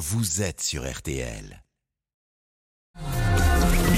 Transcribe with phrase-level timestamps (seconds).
[0.00, 1.62] vous êtes sur RTL.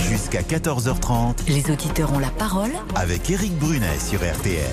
[0.08, 4.68] Jusqu'à 14h30 Les auditeurs ont la parole avec Eric Brunet sur RTL.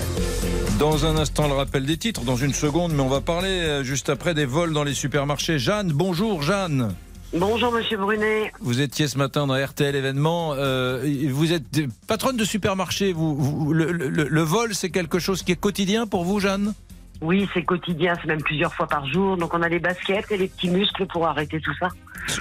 [0.80, 3.84] Dans un instant, le rappel des titres, dans une seconde, mais on va parler euh,
[3.84, 5.60] juste après des vols dans les supermarchés.
[5.60, 6.94] Jeanne, bonjour Jeanne.
[7.32, 8.50] Bonjour Monsieur Brunet.
[8.60, 10.54] Vous étiez ce matin dans RTL événement.
[10.56, 11.62] euh, vous êtes
[12.08, 13.12] patronne de supermarché.
[13.12, 16.74] Vous, vous- le, le- le vol, c'est quelque chose qui est quotidien pour vous, Jeanne?
[17.22, 19.36] Oui, c'est quotidien, c'est même plusieurs fois par jour.
[19.36, 21.88] Donc on a les baskets et les petits muscles pour arrêter tout ça.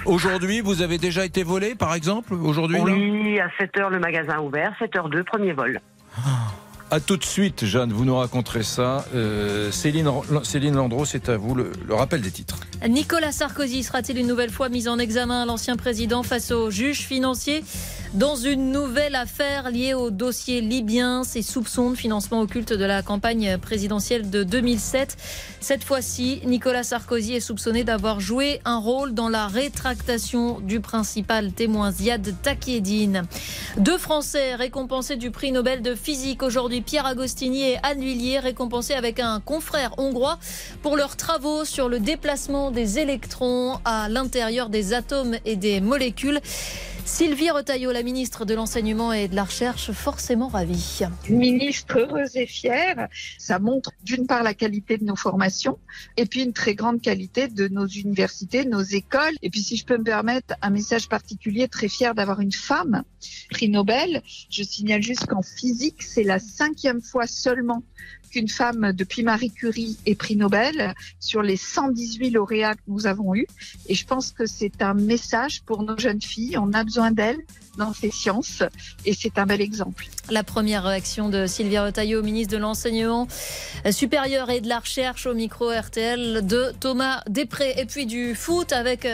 [0.05, 4.73] Aujourd'hui, vous avez déjà été volé, par exemple Aujourd'hui Oui, à 7h le magasin ouvert,
[4.79, 5.79] 7h02 premier vol.
[6.91, 9.05] À tout de suite, Jeanne, vous nous raconterez ça.
[9.13, 10.09] Euh, Céline,
[10.43, 12.57] Céline Landreau, c'est à vous le, rappel des titres.
[12.87, 17.63] Nicolas Sarkozy sera-t-il une nouvelle fois mis en examen l'ancien président face aux juges financiers
[18.15, 23.03] dans une nouvelle affaire liée au dossier libyen, ses soupçons de financement occulte de la
[23.03, 25.15] campagne présidentielle de 2007.
[25.59, 31.51] Cette fois-ci, Nicolas Sarkozy est soupçonné d'avoir joué un rôle dans la rétractation du principal
[31.51, 33.25] témoin Ziad Takieddine.
[33.77, 38.93] Deux Français récompensés du prix Nobel de physique aujourd'hui, Pierre Agostini et Anne Lhuillier, récompensés
[38.93, 40.39] avec un confrère hongrois
[40.81, 46.39] pour leurs travaux sur le déplacement des électrons à l'intérieur des atomes et des molécules.
[47.11, 51.01] Sylvie Retailleau, la ministre de l'Enseignement et de la Recherche, forcément ravie.
[51.27, 53.09] ministre heureuse et fière.
[53.39, 55.79] Ça montre d'une part la qualité de nos formations
[56.17, 59.33] et puis une très grande qualité de nos universités, nos écoles.
[59.41, 63.03] Et puis si je peux me permettre un message particulier, très fier d'avoir une femme
[63.49, 64.21] prix Nobel.
[64.49, 67.83] Je signale juste qu'en physique, c'est la cinquième fois seulement
[68.29, 73.35] qu'une femme depuis Marie Curie est prix Nobel sur les 118 lauréats que nous avons
[73.35, 73.47] eus.
[73.87, 76.57] Et je pense que c'est un message pour nos jeunes filles.
[76.57, 77.43] On a besoin d'elles
[77.77, 78.63] dans ces sciences
[79.05, 80.07] et c'est un bel exemple.
[80.29, 83.27] La première réaction de Sylvie Retailleau, ministre de l'Enseignement
[83.91, 87.73] supérieur et de la Recherche au micro RTL de Thomas Després.
[87.77, 89.07] Et puis du foot avec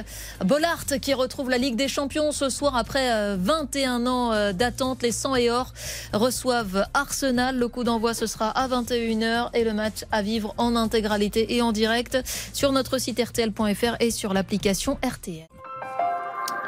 [0.43, 5.03] Bollard qui retrouve la Ligue des Champions ce soir après euh, 21 ans euh, d'attente.
[5.03, 5.73] Les 100 et or
[6.13, 7.57] reçoivent Arsenal.
[7.57, 11.61] Le coup d'envoi ce sera à 21h et le match à vivre en intégralité et
[11.61, 12.17] en direct
[12.53, 15.47] sur notre site rtl.fr et sur l'application RTL.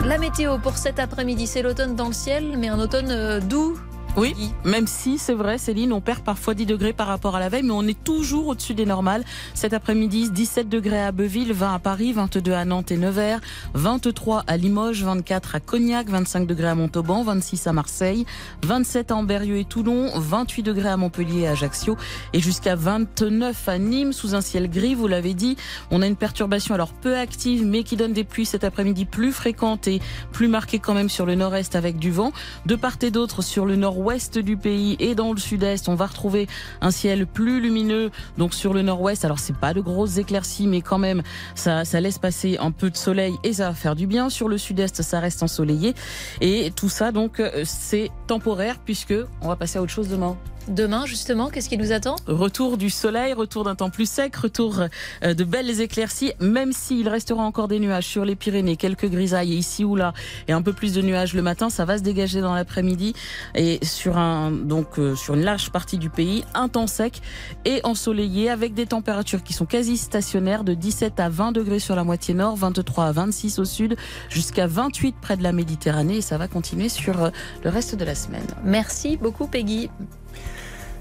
[0.06, 3.78] La météo pour cet après-midi, c'est l'automne dans le ciel, mais un automne euh, doux.
[4.18, 4.34] Oui,
[4.66, 7.62] même si c'est vrai, Céline, on perd parfois 10 degrés par rapport à la veille,
[7.62, 9.24] mais on est toujours au-dessus des normales.
[9.54, 13.42] Cet après-midi, 17 degrés à Beuville, 20 à Paris, 22 à Nantes et Nevers,
[13.76, 18.26] 23 à Limoges, 24 à Cognac, 25 degrés à Montauban, 26 à Marseille,
[18.64, 21.96] 27 à Amberieu et Toulon, 28 degrés à Montpellier et Ajaccio,
[22.34, 25.58] et jusqu'à 29 à Nîmes, sous un ciel gris, vous l'avez dit.
[25.92, 29.32] On a une perturbation alors peu active, mais qui donne des pluies cet après-midi plus
[29.32, 30.02] fréquentes et
[30.32, 32.32] plus marquées quand même sur le nord-est avec du vent.
[32.66, 34.07] De part et d'autre, sur le nord-ouest
[34.42, 36.48] du pays et dans le sud-est, on va retrouver
[36.80, 38.10] un ciel plus lumineux.
[38.38, 41.24] Donc sur le nord-ouest, alors c'est pas de grosses éclaircies, mais quand même,
[41.56, 44.30] ça, ça laisse passer un peu de soleil et ça va faire du bien.
[44.30, 45.94] Sur le sud-est, ça reste ensoleillé.
[46.40, 50.38] Et tout ça, donc, euh, c'est temporaire puisque on va passer à autre chose demain.
[50.68, 54.82] Demain, justement, qu'est-ce qui nous attend Retour du soleil, retour d'un temps plus sec, retour
[55.24, 59.54] euh, de belles éclaircies, même s'il restera encore des nuages sur les Pyrénées, quelques grisailles
[59.54, 60.14] ici ou là,
[60.48, 63.14] et un peu plus de nuages le matin, ça va se dégager dans l'après-midi
[63.56, 67.22] et sur un donc euh, sur une large partie du pays, un temps sec
[67.64, 71.96] et ensoleillé avec des températures qui sont quasi stationnaires de 17 à 20 degrés sur
[71.96, 73.96] la moitié nord, 23 à 26 au sud,
[74.30, 77.30] jusqu'à 28 près de la Méditerranée et ça va continuer sur euh,
[77.64, 78.46] le reste de la semaine.
[78.64, 79.90] Merci beaucoup, Peggy.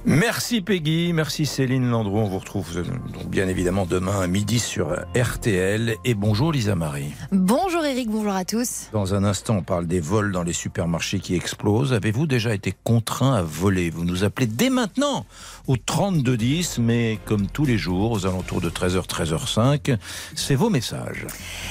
[0.08, 2.20] Merci Peggy, merci Céline Landreau.
[2.20, 5.96] On vous retrouve euh, donc bien évidemment demain à midi sur euh, RTL.
[6.04, 7.12] Et bonjour Lisa Marie.
[7.32, 8.86] Bonjour Eric, bonjour à tous.
[8.92, 11.92] Dans un instant, on parle des vols dans les supermarchés qui explosent.
[11.92, 13.90] Avez-vous déjà été contraint à voler?
[13.90, 15.26] Vous nous appelez dès maintenant
[15.66, 19.96] au 3210, mais comme tous les jours, aux alentours de 13h, 13h05,
[20.36, 21.26] c'est vos messages.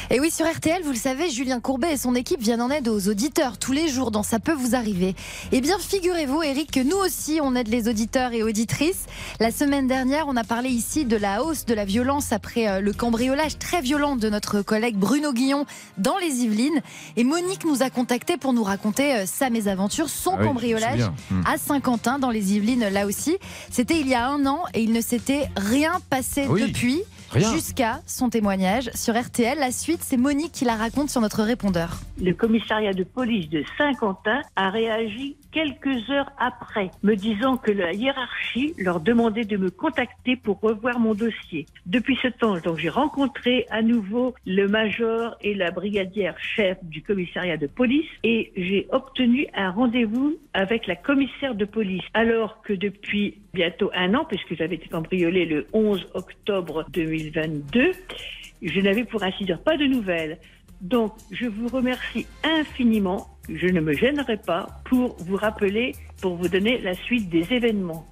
[0.09, 2.89] Et oui, sur RTL, vous le savez, Julien Courbet et son équipe viennent en aide
[2.89, 5.15] aux auditeurs tous les jours dans Ça peut vous arriver.
[5.53, 9.05] Eh bien, figurez-vous, Eric, que nous aussi, on aide les auditeurs et auditrices.
[9.39, 12.79] La semaine dernière, on a parlé ici de la hausse de la violence après euh,
[12.81, 15.65] le cambriolage très violent de notre collègue Bruno Guillon
[15.97, 16.81] dans les Yvelines.
[17.15, 21.09] Et Monique nous a contacté pour nous raconter euh, sa mésaventure, son Ah oui, cambriolage.
[21.29, 21.41] Hmm.
[21.45, 23.37] à Saint-Quentin dans les Yvelines là aussi.
[23.69, 27.01] C'était il y a un an et il ne s'était rien passé Oui, depuis.
[27.35, 29.57] Jusqu'à son témoignage sur RTL.
[29.59, 31.99] La suite, c'est Monique qui la raconte sur notre répondeur.
[32.21, 37.93] Le commissariat de police de Saint-Quentin a réagi quelques heures après, me disant que la
[37.93, 41.65] hiérarchie leur demandait de me contacter pour revoir mon dossier.
[41.85, 47.01] Depuis ce temps, donc j'ai rencontré à nouveau le major et la brigadière chef du
[47.01, 52.03] commissariat de police et j'ai obtenu un rendez-vous avec la commissaire de police.
[52.13, 57.91] Alors que depuis bientôt un an, puisque j'avais été cambriolée le 11 octobre 2022,
[58.61, 60.37] je n'avais pour ainsi dire pas de nouvelles.
[60.81, 63.27] Donc, je vous remercie infiniment.
[63.49, 68.07] Je ne me gênerai pas pour vous rappeler, pour vous donner la suite des événements.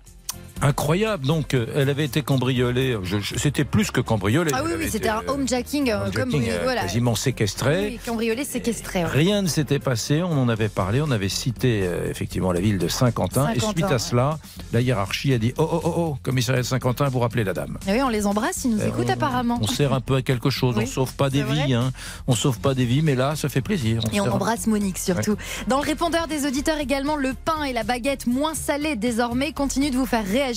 [0.63, 4.51] Incroyable, donc euh, elle avait été cambriolée, je- je- c'était plus que cambriolée.
[4.55, 6.81] Ah oui, oui, c'était un euh, homejacking, euh, comme hijacking, euh, voilà.
[6.83, 7.87] quasiment séquestré.
[7.87, 9.03] Oui, cambriolé, séquestré.
[9.03, 12.77] Rien ne s'était passé, on en avait parlé, on avait cité euh, effectivement la ville
[12.77, 13.49] de Saint-Quentin.
[13.53, 14.39] Et suite à cela,
[14.71, 17.77] la hiérarchie a dit Oh, oh, oh, oh, commissariat de Saint-Quentin, vous rappelez la dame.
[17.85, 19.59] Ah oui, on les embrasse, ils nous Euh, écoutent on- apparemment.
[19.61, 21.91] On sert un peu à quelque chose, Oui, on sauve pas des vies, hein.
[22.27, 23.99] on sauve pas des vies, mais là, ça fait plaisir.
[24.13, 25.35] Et on embrasse Monique surtout.
[25.67, 29.91] Dans le répondeur des auditeurs également, le pain et la baguette moins salés désormais continuent
[29.91, 30.52] de vous faire réagir.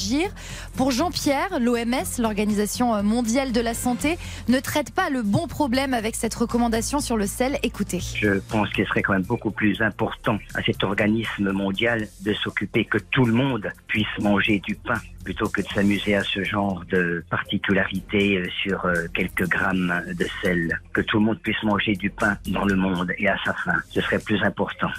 [0.76, 6.14] Pour Jean-Pierre, l'OMS, l'Organisation mondiale de la santé, ne traite pas le bon problème avec
[6.14, 7.58] cette recommandation sur le sel.
[7.62, 8.00] Écoutez.
[8.00, 12.84] Je pense qu'il serait quand même beaucoup plus important à cet organisme mondial de s'occuper
[12.84, 16.84] que tout le monde puisse manger du pain plutôt que de s'amuser à ce genre
[16.88, 20.80] de particularité euh, sur euh, quelques grammes de sel.
[20.92, 23.74] Que tout le monde puisse manger du pain dans le monde et à sa faim.
[23.90, 24.90] Ce serait plus important.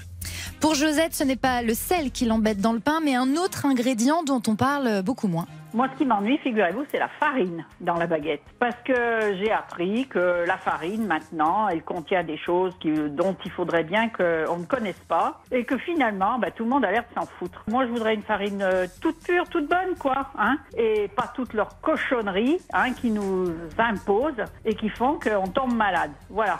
[0.59, 3.65] Pour Josette, ce n'est pas le sel qui l'embête dans le pain, mais un autre
[3.65, 5.47] ingrédient dont on parle beaucoup moins.
[5.73, 8.41] Moi, ce qui m'ennuie, figurez-vous, c'est la farine dans la baguette.
[8.57, 13.83] Parce que j'ai appris que la farine, maintenant, elle contient des choses dont il faudrait
[13.83, 15.41] bien qu'on ne connaisse pas.
[15.51, 17.63] Et que finalement, bah, tout le monde a l'air de s'en foutre.
[17.67, 20.31] Moi, je voudrais une farine euh, toute pure, toute bonne, quoi.
[20.39, 25.75] Hein, et pas toutes leurs cochonneries hein, qui nous imposent et qui font qu'on tombe
[25.75, 26.11] malade.
[26.29, 26.59] Voilà.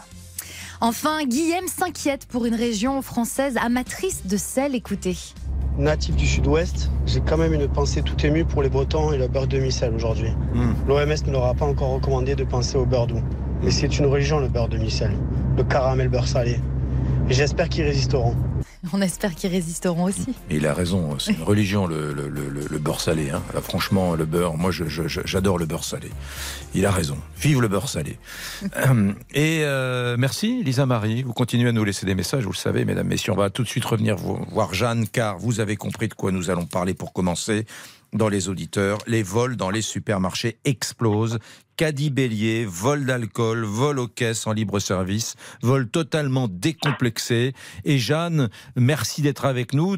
[0.80, 4.76] Enfin, Guillaume s'inquiète pour une région française amatrice de sel.
[4.76, 5.18] Écoutez.
[5.80, 9.28] natif du sud-ouest, j'ai quand même une pensée tout émue pour les Bretons et le
[9.28, 10.30] beurre demi-sel aujourd'hui.
[10.54, 10.74] Hmm.
[10.88, 13.22] L'OMS ne leur a pas encore recommandé de penser au beurre doux.
[13.64, 15.18] Mais c'est une religion le beurre demi-sel,
[15.58, 16.60] le caramel beurre salé.
[17.28, 18.36] Et j'espère qu'ils résisteront.
[18.94, 20.30] On espère qu'ils résisteront aussi.
[20.50, 23.30] Et il a raison, c'est une religion le, le- le- le- le beurre salé.
[23.32, 23.42] hein.
[23.54, 26.10] Là, franchement, le beurre, moi j'adore le beurre salé.
[26.74, 27.18] Il a raison.
[27.40, 28.18] Vive le beurre salé.
[28.78, 31.24] Euh, Et euh, merci Lisa Marie.
[31.24, 33.34] Vous continuez à nous laisser des messages, vous le savez, mesdames, messieurs.
[33.34, 36.50] On va tout de suite revenir voir Jeanne, car vous avez compris de quoi nous
[36.50, 37.66] allons parler pour commencer.
[38.14, 41.40] Dans les auditeurs, les vols dans les supermarchés explosent.
[41.78, 47.54] Caddie bélier, vol d'alcool, vol aux caisses en libre service, vol totalement décomplexé.
[47.86, 49.96] Et Jeanne, merci d'être avec nous.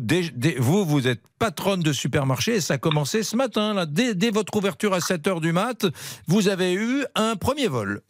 [0.57, 3.85] Vous, vous êtes patronne de supermarché et ça a commencé ce matin.
[3.87, 5.85] Dès, votre ouverture à 7h du mat,
[6.27, 8.01] vous avez eu un premier vol.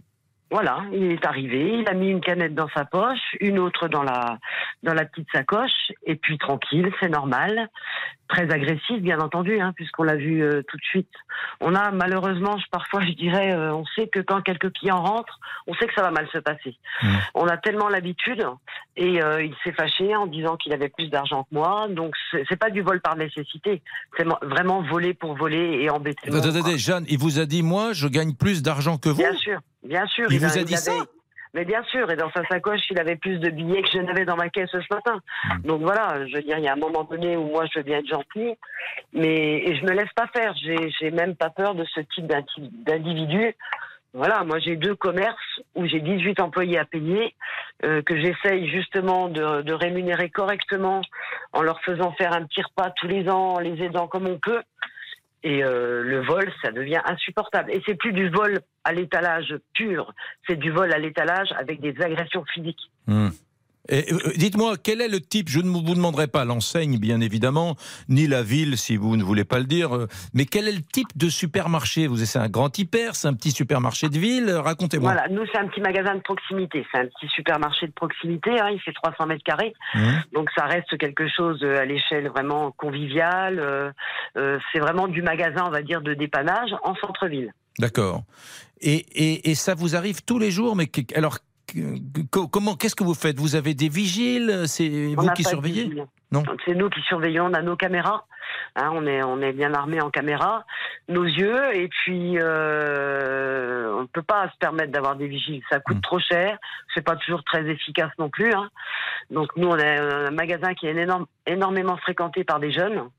[0.50, 4.02] Voilà, il est arrivé, il a mis une canette dans sa poche, une autre dans
[4.02, 4.40] la
[5.06, 7.70] petite sacoche, et puis tranquille, c'est normal.
[8.30, 11.10] Très agressif, bien entendu, hein, puisqu'on l'a vu euh, tout de suite.
[11.62, 15.40] On a malheureusement, je- parfois, je dirais, euh, on sait que quand quelques clients rentrent,
[15.66, 16.78] on sait que ça va mal se passer.
[17.34, 18.46] On a tellement l'habitude,
[18.96, 21.88] et euh, il s'est fâché en disant qu'il avait plus d'argent que moi.
[21.90, 22.14] Donc
[22.48, 23.82] c'est pas du vol par nécessité,
[24.16, 26.30] c'est vraiment voler pour voler et embêter.
[26.60, 29.60] Attendez, Jeanne, il vous a dit, moi, je gagne plus d'argent que vous Bien sûr,
[29.84, 30.28] bien sûr.
[30.32, 30.92] Il vous a dit ça?
[31.54, 34.26] Mais bien sûr, et dans sa sacoche, il avait plus de billets que je n'avais
[34.26, 35.20] dans ma caisse ce matin.
[35.46, 35.62] Hmm.
[35.64, 37.84] Donc voilà, je veux dire, il y a un moment donné où moi je veux
[37.84, 38.56] bien être gentil,
[39.14, 40.54] mais et je me laisse pas faire.
[40.62, 43.56] J'ai même pas peur de ce type d'individu.
[44.14, 47.36] Voilà, moi j'ai deux commerces où j'ai 18 employés à payer,
[47.84, 51.02] euh, que j'essaye justement de, de rémunérer correctement
[51.54, 54.40] en leur faisant faire un petit repas tous les ans, en les aidant comme on
[54.40, 54.62] peut.
[55.44, 57.72] Et euh, le vol, ça devient insupportable.
[57.72, 60.14] Et c'est plus du vol à l'étalage pur,
[60.48, 62.92] c'est du vol à l'étalage avec des agressions physiques.
[63.08, 63.30] Hmm.
[63.90, 67.76] Et, euh, Dites-moi, quel est le type Je ne vous demanderai pas l'enseigne, bien évidemment,
[68.08, 70.82] ni la ville, si vous ne voulez pas le dire, euh, mais quel est le
[70.82, 72.08] type de supermarché?
[72.08, 74.48] Vous C'est un grand hyper C'est un petit supermarché de ville?
[74.50, 75.12] Euh, Racontez-moi.
[75.14, 78.70] Voilà, nous c'est un petit magasin de proximité, c'est un petit supermarché de proximité, hein,
[78.72, 80.00] il fait 300 mètres carrés, Mmh.
[80.34, 83.60] donc ça reste quelque chose euh, à l'échelle vraiment conviviale.
[83.60, 83.92] euh,
[84.38, 87.54] euh, c'est vraiment du magasin, on va dire, de dépannage en centre-ville.
[87.80, 88.24] D'accord.
[88.82, 91.38] Et, et- et ça vous arrive tous les jours, mais alors
[92.52, 93.38] comment Qu'est-ce que vous faites?
[93.40, 94.64] Vous avez des vigiles?
[94.68, 95.94] C'est vous qui surveillez?
[96.32, 96.44] Non.
[96.66, 98.26] C'est nous qui surveillons, on a nos caméras,
[98.76, 100.64] hein, on est on est bien armés en caméra,
[101.08, 105.80] nos yeux, et puis euh, on ne peut pas se permettre d'avoir des vigiles, ça
[105.80, 106.60] coûte trop cher,
[106.94, 108.54] c'est pas toujours très efficace non plus.
[108.54, 108.70] hein.
[109.32, 113.10] Donc nous on a un magasin qui est énorme- énormément fréquenté par des jeunes,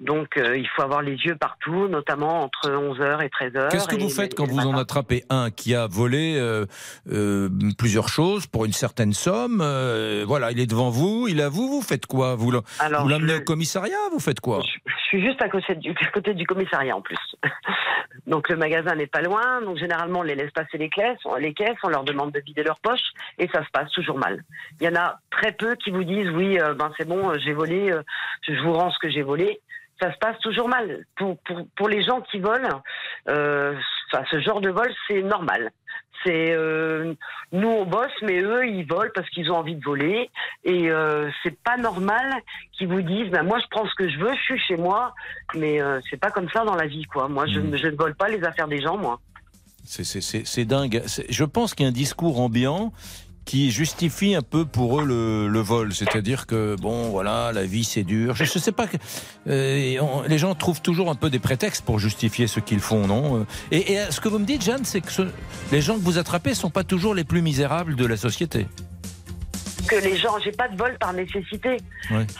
[0.00, 3.70] donc euh, il faut avoir les yeux partout, notamment entre 11h et 13h.
[3.70, 6.66] Qu'est-ce que vous faites quand vous en attrapez un qui a volé euh,
[7.10, 9.58] euh, plusieurs choses pour une certaine somme
[10.26, 12.36] Voilà, il est devant vous, il avoue, vous faites quoi?
[12.36, 14.60] Vous l'amenez au commissariat Vous faites quoi?
[14.86, 17.18] Je suis juste à côté du, à côté du commissariat en plus.
[18.26, 21.36] Donc le magasin n'est pas loin, donc généralement on les laisse passer les caisses, on,
[21.36, 24.44] les caisses, on leur demande de vider leurs poches et ça se passe toujours mal.
[24.80, 27.67] Il y en a très peu qui vous disent oui, ben c'est bon, j'ai volé,
[27.72, 28.02] euh,
[28.46, 29.60] je vous rends ce que j'ai volé.
[30.00, 31.04] Ça se passe toujours mal.
[31.16, 32.82] Pour, pour, pour les gens qui volent,
[33.28, 33.74] euh,
[34.30, 35.70] ce genre de vol, c'est normal.
[36.24, 37.14] C'est euh,
[37.52, 40.30] nous on bosse, mais eux ils volent parce qu'ils ont envie de voler.
[40.64, 42.32] Et euh, c'est pas normal
[42.72, 45.14] qu'ils vous disent, ben moi je prends ce que je veux, je suis chez moi,
[45.54, 47.28] mais euh, c'est pas comme ça dans la vie quoi.
[47.28, 47.76] Moi je, Mm.
[47.76, 49.20] je ne vole pas les affaires des gens, moi.
[49.84, 51.02] C'est- dingue.
[51.28, 52.92] Je pense qu'il y a un discours ambiant
[53.48, 55.94] qui justifie un peu pour eux le, vol.
[55.94, 58.34] C'est-à-dire que, bon, voilà, la vie c'est dur.
[58.36, 58.86] Je ne sais pas.
[58.86, 58.98] que-
[59.48, 63.06] euh, on- les gens trouvent toujours un peu des prétextes pour justifier ce qu'ils font,
[63.06, 65.28] non et, et, euh, ce que vous me dites, Jeanne, c'est que
[65.72, 68.66] les gens que vous attrapez ne sont pas toujours les plus misérables de la société.
[69.88, 71.78] Que les gens, j'ai pas de vol par nécessité.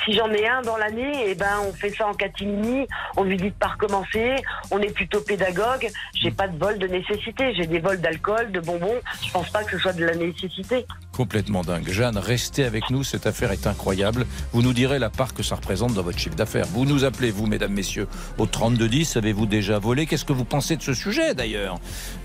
[0.05, 2.87] Si j'en ai un dans l'année, eh ben on fait ça en catimini.
[3.17, 4.37] On lui dit de pas recommencer.
[4.71, 5.88] On est plutôt pédagogue.
[6.14, 7.55] J'ai pas de vol de nécessité.
[7.55, 9.00] J'ai des vols d'alcool, de bonbons.
[9.25, 10.85] Je pense pas que ce soit de la nécessité.
[11.12, 11.88] Complètement dingue.
[11.88, 14.26] Jeanne, restez avec nous, cette affaire est incroyable.
[14.52, 16.67] Vous nous direz la part que ça représente dans votre chiffre d'affaires.
[16.67, 19.17] Vous nous appelez, vous, mesdames, messieurs, au 3210.
[19.17, 20.07] Avez-vous déjà volé?
[20.07, 21.78] Qu'est-ce que vous pensez de ce sujet, d'ailleurs?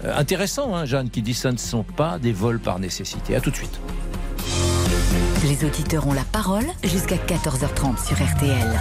[0.04, 3.36] Euh, Intéressant, hein, Jeanne, qui dit ça ne sont pas des vols par nécessité.
[3.36, 3.80] À tout de suite.
[5.44, 8.80] Les auditeurs ont la parole jusqu'à 14h30 sur RTL.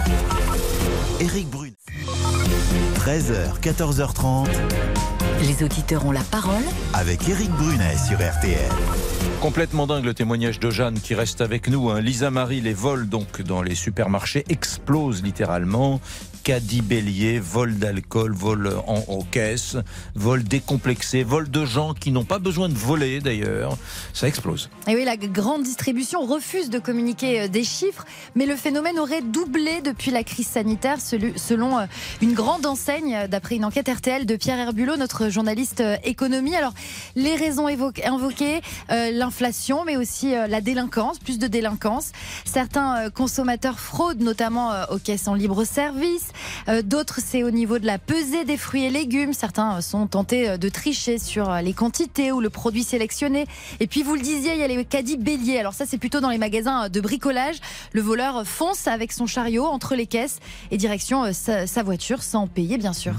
[1.19, 1.73] Éric Brunet.
[2.95, 4.47] 13h, 14h30.
[5.41, 8.71] Les auditeurs ont la parole avec Éric Brunet sur RTL.
[9.41, 11.89] Complètement dingue le témoignage de Jeanne qui reste avec nous.
[11.89, 11.99] hein.
[11.99, 15.99] Lisa Marie, les vols donc dans les supermarchés explosent littéralement.
[16.43, 19.77] Caddie bélier, vol d'alcool, vol en, en caisse,
[20.13, 23.77] vol décomplexé, vol de gens qui n'ont pas besoin de voler d'ailleurs.
[24.13, 24.69] Ça explose.
[24.87, 29.21] Et oui, la grande distribution refuse de communiquer euh, des chiffres, mais le phénomène aurait
[29.21, 31.85] doublé depuis la crise sanitaire, selon euh,
[32.21, 36.55] une grande enseigne, euh, d'après une enquête RTL de Pierre Herbulot, notre journaliste euh, économie.
[36.55, 36.73] Alors,
[37.15, 42.11] les raisons invoquées, euh, l'inflation, mais aussi euh, la délinquance, plus de délinquance.
[42.43, 46.31] Certains euh, consommateurs fraudent, notamment euh, aux caisses en libre-service.
[46.32, 46.32] Euh,
[46.83, 49.33] D'autres, c'est au niveau de la pesée des fruits et légumes.
[49.33, 53.45] Certains euh, sont tentés euh, de tricher sur euh, les quantités ou le produit sélectionné.
[53.79, 55.59] Et puis, vous le disiez, il y a les caddies béliers.
[55.59, 57.57] Alors ça, c'est plutôt dans les magasins euh, de bricolage.
[57.91, 60.39] Le voleur fonce avec son chariot entre les caisses
[60.71, 63.13] et direction euh, sa, voiture sans payer, bien sûr.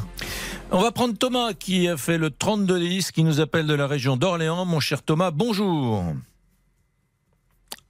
[0.70, 4.16] On va prendre Thomas qui a fait le 3210, qui nous appelle de la région
[4.16, 4.64] d'Orléans.
[4.64, 6.04] Mon cher Thomas, bonjour.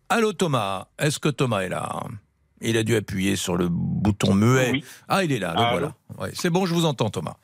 [0.08, 2.04] Allô Thomas, est-ce que Thomas est là?
[2.64, 4.82] Il a dû appuyer sur le bouton muet.
[5.08, 5.94] Ah, il est là, le Allô voilà.
[6.18, 7.36] Ouais, c'est bon, je vous entends Thomas.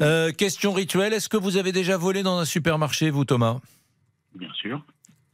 [0.00, 3.58] Euh, question rituelle, est-ce que vous avez déjà volé dans un supermarché, vous Thomas?
[4.34, 4.82] Bien sûr.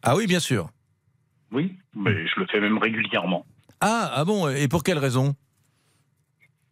[0.02, 0.71] Ah oui, bien sûr.
[1.50, 3.45] Oui, mais je le fais même régulièrement.
[3.81, 5.35] Ah, ah bon, et pour quelle raison?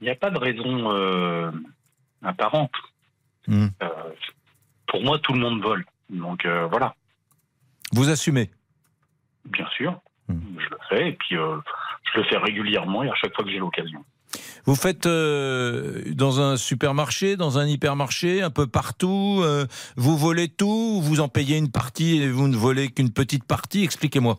[0.01, 1.51] Il n'y a pas de raison euh,
[2.23, 2.73] apparente.
[3.47, 3.67] Hmm.
[3.83, 3.89] Euh,
[4.87, 5.85] pour moi, tout le monde vole.
[6.09, 6.95] Donc voilà,
[7.93, 8.51] Vous assumez?
[9.45, 10.39] Bien sûr, Hmm.
[10.59, 11.37] je le fais et puis
[12.13, 14.05] je le fais régulièrement et à chaque fois que j'ai l'occasion.
[14.65, 19.41] Vous faites euh, dans un supermarché, dans un hypermarché, un peu partout.
[19.43, 23.13] euh, vous volez tout, ou vous en payez une partie et vous ne volez qu'une
[23.13, 23.83] petite partie.
[23.85, 24.39] Expliquez-moi.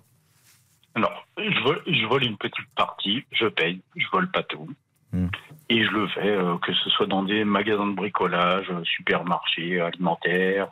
[0.96, 4.70] Alors, je vole, je vole une petite partie, je paye, je vole pas tout.
[5.14, 5.28] Hmm.
[5.70, 10.70] Et je le fais, euh, que ce soit dans des magasins de bricolage, supermarchés, alimentaires.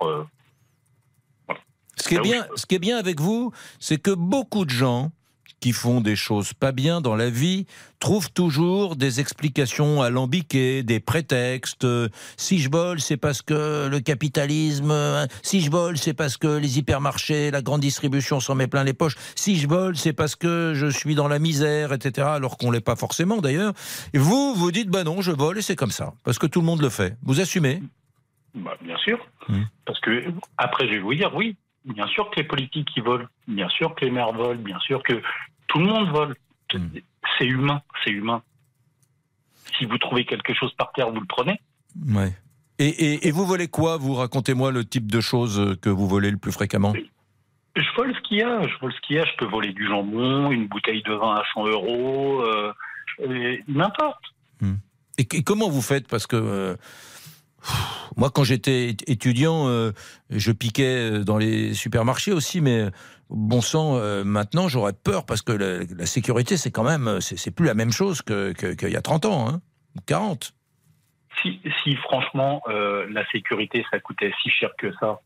[1.95, 5.11] Ce qui est bien, ce qui est bien avec vous, c'est que beaucoup de gens
[5.59, 7.65] qui font des choses pas bien dans la vie
[7.99, 11.85] trouvent toujours des explications alambiquées, des prétextes.
[12.37, 14.91] Si je vole, c'est parce que le capitalisme.
[14.91, 18.85] euh, Si je vole, c'est parce que les hypermarchés, la grande distribution s'en met plein
[18.85, 19.15] les poches.
[19.35, 22.27] Si je vole, c'est parce que je suis dans la misère, etc.
[22.31, 23.73] Alors qu'on l'est pas forcément d'ailleurs.
[24.13, 26.13] Et vous, vous dites, bah non, je vole et c'est comme ça.
[26.23, 27.17] Parce que tout le monde le fait.
[27.23, 27.81] Vous assumez?
[28.55, 29.19] Bah, bien sûr.
[29.49, 29.63] Hmm.
[29.85, 30.23] Parce que,
[30.57, 33.93] après, je vais vous dire, oui, bien sûr que les politiques qui volent, bien sûr
[33.95, 35.21] que les maires volent, bien sûr que
[35.69, 36.35] tout le monde vole.
[37.37, 38.43] C'est humain, c'est humain.
[39.77, 41.59] Si vous trouvez quelque chose par terre, vous le prenez.
[42.07, 42.33] Ouais.
[42.79, 43.97] Et, et- et vous volez quoi?
[43.97, 46.93] Vous racontez-moi le type de choses que vous volez le plus fréquemment.
[47.75, 49.25] Je vole ce qu'il y a, je vole ce qu'il y a.
[49.25, 52.73] Je peux voler du jambon, une bouteille de vin à 100 euros, euh,
[53.67, 54.23] n'importe.
[55.17, 56.07] Et, et comment vous faites?
[56.07, 56.75] Parce que euh,
[58.15, 59.91] moi, quand j'étais étudiant, euh,
[60.29, 62.85] je piquais dans les supermarchés aussi, mais
[63.29, 67.37] bon sang, euh, maintenant, j'aurais peur parce que la, la sécurité, c'est quand même, c'est
[67.37, 69.61] c'est plus la même chose que- que- qu'il y a 30 ans, hein,
[69.95, 70.53] ou 40.
[71.41, 75.19] Si, si franchement, euh, la sécurité, ça coûtait si cher que ça,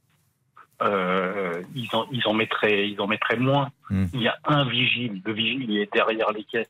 [0.81, 3.71] euh, ils, en, ils, en mettraient, ils en mettraient moins.
[3.89, 4.05] Hmm.
[4.13, 5.21] Il y a un vigile.
[5.25, 6.69] Le vigile, il est derrière les caisses.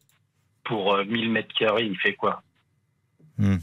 [0.63, 2.41] Pour euh, 1000 mètres carrés, il fait quoi?
[3.37, 3.57] Hmm.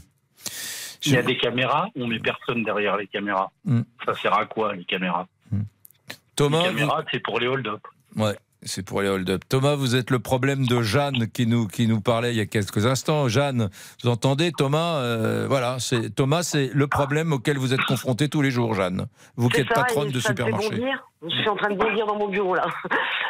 [1.05, 3.49] Il y a des caméras, on met personne derrière les caméras.
[3.65, 3.81] Hmm.
[4.05, 5.27] Ça sert à quoi, les caméras?
[6.43, 7.81] Thomas, Les caméras, c'est pour les hold-up.
[8.15, 8.35] Ouais.
[8.63, 9.41] C'est pour les hold-up.
[9.49, 12.45] Thomas, vous êtes le problème de Jeanne qui nous, qui nous parlait il y a
[12.45, 13.27] quelques instants.
[13.27, 13.69] Jeanne,
[14.03, 18.43] vous entendez Thomas euh, Voilà, c'est Thomas, c'est le problème auquel vous êtes confronté tous
[18.43, 19.07] les jours, Jeanne.
[19.35, 20.69] Vous qui êtes ça, patronne de ça me fait supermarché.
[20.69, 21.03] bondir.
[21.23, 22.67] Je suis en train de bondir dans mon bureau là.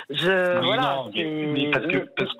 [0.09, 0.27] Je,
[0.59, 1.97] Mais voilà, non, mais, mais parce que.
[2.17, 2.31] Parce,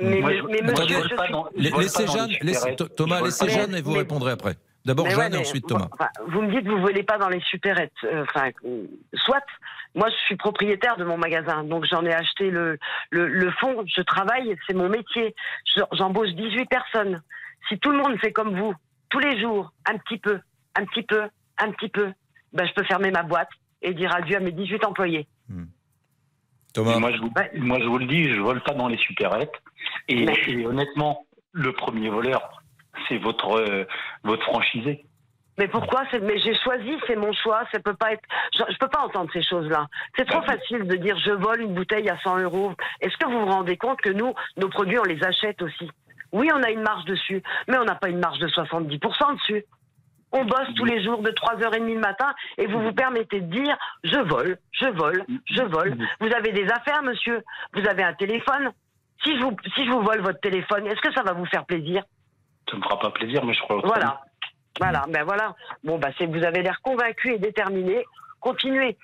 [0.00, 2.76] Mais- moi, mais- je- mais moi, monsieur, je suis- Laissez Jeanne, laissez-.
[2.96, 4.54] Thomas, laissez Jeanne et vous mais- répondrez après.
[4.84, 5.88] D'abord Jeanne ouais, et mais ensuite Thomas.
[5.92, 7.92] enfin, vous me dites que vous volez pas dans les supérettes.
[8.04, 9.42] Euh, Enfin, euh, soit.
[9.94, 12.78] Moi, je suis propriétaire de mon magasin, donc j'en ai acheté le,
[13.10, 13.84] le, le fond.
[13.86, 15.34] Je travaille, c'est mon métier.
[15.76, 17.22] Je- J'embauche 18 personnes.
[17.68, 18.72] Si tout le monde fait comme vous,
[19.10, 20.38] tous les jours, un petit peu,
[20.78, 21.22] un petit peu,
[21.58, 22.12] un petit peu,
[22.52, 23.50] ben, je peux fermer ma boîte
[23.82, 25.26] et dire adieu à mes 18 employés.
[26.72, 26.98] Thomas.
[27.00, 29.54] Moi, je vous, moi, je vous le dis, je vole pas dans les supérettes.
[30.08, 32.59] Et, et honnêtement, le premier voleur,
[33.08, 33.84] c'est votre, euh,
[34.24, 35.04] votre franchisé.
[35.58, 37.64] Mais pourquoi Mais j'ai choisi, c'est mon choix.
[37.70, 38.22] Ça peut pas être.
[38.54, 39.88] Je, je peux pas entendre ces choses-là.
[40.16, 42.72] C'est trop facile de dire je vole une bouteille à 100 euros.
[43.00, 45.90] Est-ce que vous vous rendez compte que nous, nos produits, on les achète aussi?
[46.32, 49.64] Oui, on a une marge dessus, mais on n'a pas une marge de 70% dessus.
[50.32, 53.76] On bosse tous les jours de 3h30 le matin et vous vous permettez de dire
[54.04, 55.96] je vole, je vole, je vole.
[56.20, 57.42] Vous avez des affaires, monsieur.
[57.74, 58.70] Vous avez un téléphone.
[59.24, 61.66] Si je vous, si je vous vole votre téléphone, est-ce que ça va vous faire
[61.66, 62.02] plaisir?
[62.70, 63.80] Ça me fera pas plaisir, mais je crois.
[63.84, 64.20] voilà.
[64.78, 65.54] Voilà, ben voilà.
[65.84, 68.04] Bon, bah, c'est, vous avez l'air convaincu et déterminé.
[68.40, 68.96] Continuez.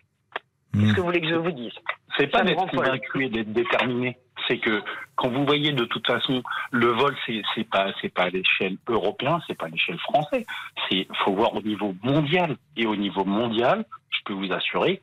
[0.73, 1.73] Qu'est-ce que vous voulez que je vous dise
[2.19, 4.19] C'est pas d'être convaincu et d'être déterminé.
[4.47, 4.83] C'est que
[5.17, 8.77] quand vous voyez de toute façon le vol, c'est c'est pas c'est pas à l'échelle
[8.87, 10.45] européenne, c'est pas à l'échelle française.
[10.89, 15.01] C'est faut voir au niveau mondial et au niveau mondial, je peux vous assurer,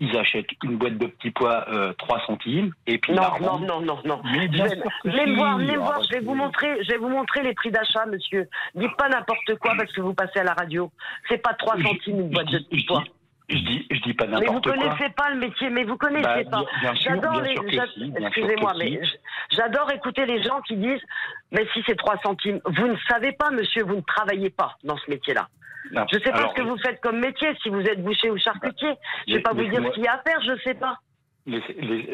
[0.00, 3.80] ils achètent une boîte de petits pois euh, 3 centimes et puis Non, non, non,
[3.82, 4.20] non, non.
[4.24, 4.66] Mais bien
[5.04, 6.02] venez voir, venez voir.
[6.04, 8.48] Je vais vous montrer, je vais vous montrer les prix d'achat, monsieur.
[8.74, 10.90] Dites pas n'importe quoi parce que vous passez à la radio.
[11.28, 13.04] C'est pas 3 centimes une boîte de petits pois.
[13.50, 14.72] Je dis je dis pas Mais vous n'importe quoi.
[14.76, 16.94] connaissez pas le métier, mais vous connaissez Bah, pas.
[16.94, 19.16] J'adore les, si, excusez-moi, mais si.
[19.56, 21.02] j'adore écouter les gens qui disent,
[21.50, 24.96] mais si c'est 3 centimes, vous ne savez pas, monsieur, vous ne travaillez pas dans
[24.98, 25.48] ce métier-là.
[25.92, 28.30] Non, Je sais pas alors, ce que vous faites comme métier, si vous êtes boucher
[28.30, 28.94] ou charcutier.
[29.26, 30.98] Je vais pas vous dire ce qu'il y a à faire, je sais pas.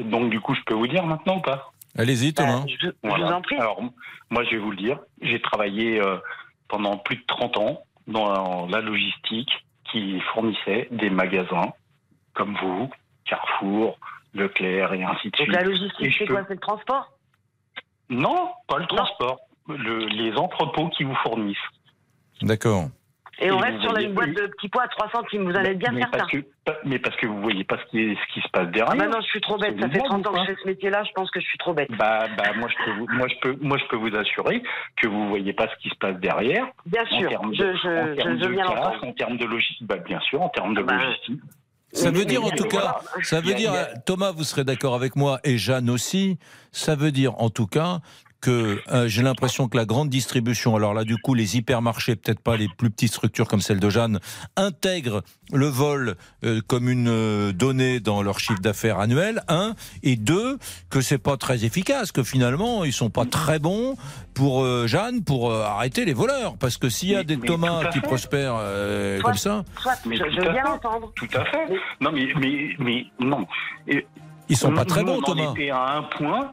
[0.04, 1.73] donc du coup, je peux vous dire maintenant ou pas?
[1.99, 2.64] Allez-y, Thomas.
[2.80, 3.26] je, Voilà.
[3.26, 3.56] vous en prie.
[3.56, 3.82] Alors,
[4.30, 4.99] moi, je vais vous le dire.
[5.23, 6.19] J'ai travaillé euh,
[6.69, 9.50] pendant plus de 30 ans dans la logistique
[9.91, 11.73] qui fournissait des magasins
[12.34, 12.91] comme vous,
[13.25, 13.99] Carrefour,
[14.34, 15.52] Leclerc et ainsi de Donc suite.
[15.56, 17.12] la logistique, je c'est peux- quoi C'est le transport?
[18.10, 19.39] Non, pas le transport.
[19.69, 21.56] Le- les entrepôts qui vous fournissent.
[22.43, 22.89] D'accord.
[23.38, 25.75] Et on reste sur la voyez- boîte de petits pois à 3 centimes, vous allez
[25.75, 26.18] bien mais faire ça.
[26.20, 26.38] parce que,
[26.84, 28.88] mais parce que vous voyez pas ce qui, est- ce qui se passe derrière.
[28.92, 30.66] Ah bah non, je suis trop bête, ça fait 30 ans que je fais ce
[30.66, 31.88] métier-là, je pense que je suis trop bête.
[31.99, 34.62] Bah, bah, moi, je peux vous, moi, je peux, moi, je peux vous assurer
[34.96, 36.66] que vous voyez pas ce qui se passe derrière.
[36.86, 39.04] Bien En sûr, termes de- je- je- en termes je veux de bien casse, l'entendre.
[39.06, 41.40] En termes de logistique, bah, bien sûr, en termes de Bah, logistique.
[41.92, 43.72] Ça veut dire en tout cas, ça veut dire,
[44.04, 46.38] Thomas, vous serez d'accord avec moi et Jeanne aussi,
[46.72, 48.00] ça veut dire en tout cas
[48.40, 52.40] que euh, j'ai l'impression que la grande distribution, alors là du coup les hypermarchés, peut-être
[52.40, 54.20] pas les plus petites structures comme celle de Jeanne,
[54.56, 55.22] intègrent
[55.52, 60.58] le vol euh, comme une euh, donnée dans leur chiffre d'affaires annuel, un, et deux,
[60.90, 63.96] que c'est pas très efficace, que finalement ils sont pas très bons
[64.34, 67.46] pour euh, Jeanne pour euh, arrêter les voleurs, parce que s'il y a des mais
[67.46, 68.06] Thomas qui fait.
[68.06, 71.10] prospèrent euh, Soit- comme ça, Soit, Mais je, je veux bien l'entendre.
[71.14, 71.68] Tout à fait.
[72.00, 73.46] Non, mais, mais, mais non.
[73.88, 74.06] Et
[74.49, 75.52] ils sont pas très bons, on Thomas.
[75.52, 76.52] était à un point.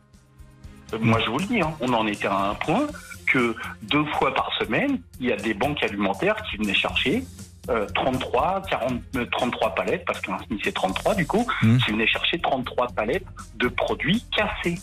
[1.01, 2.87] Moi, je vous le dis, hein, on en était à un point
[3.27, 7.23] que deux fois par semaine, il y a des banques alimentaires qui venaient chercher
[7.69, 11.77] euh, 33, 40, euh, 33 palettes, parce qu'un SMIC c'est 33 du coup, Mmh.
[11.77, 13.23] qui venaient chercher 33 palettes
[13.55, 14.77] de produits cassés.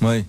[0.00, 0.24] Oui.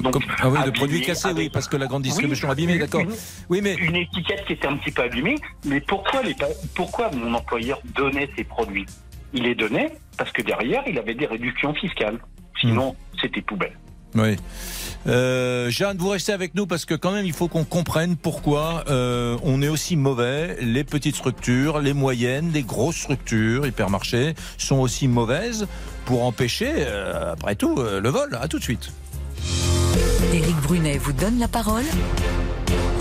[0.00, 2.78] Donc, Comme- ah oui, de produits cassés, oui, parce que la grande distribution Oui, abîmée,
[2.78, 3.02] d'accord.
[3.02, 3.12] une-
[3.50, 6.34] Oui, mais Une étiquette qui était un petit peu abîmée, mais pourquoi, les,
[6.74, 8.86] pourquoi mon employeur donnait ces produits?
[9.34, 12.18] Il les donnait parce que derrière, il avait des réductions fiscales.
[12.60, 13.76] Sinon, c'était poubelle.
[14.14, 14.36] Oui.
[15.06, 18.84] Euh, Jeanne, vous restez avec nous parce que quand même, il faut qu'on comprenne pourquoi
[18.88, 20.56] euh, on est aussi mauvais.
[20.60, 25.66] Les petites structures, les moyennes, les grosses structures, hypermarchés, sont aussi mauvaises
[26.04, 28.38] pour empêcher, euh, après tout, le vol.
[28.40, 28.92] À tout de suite.
[30.32, 31.84] Éric Brunet vous donne la parole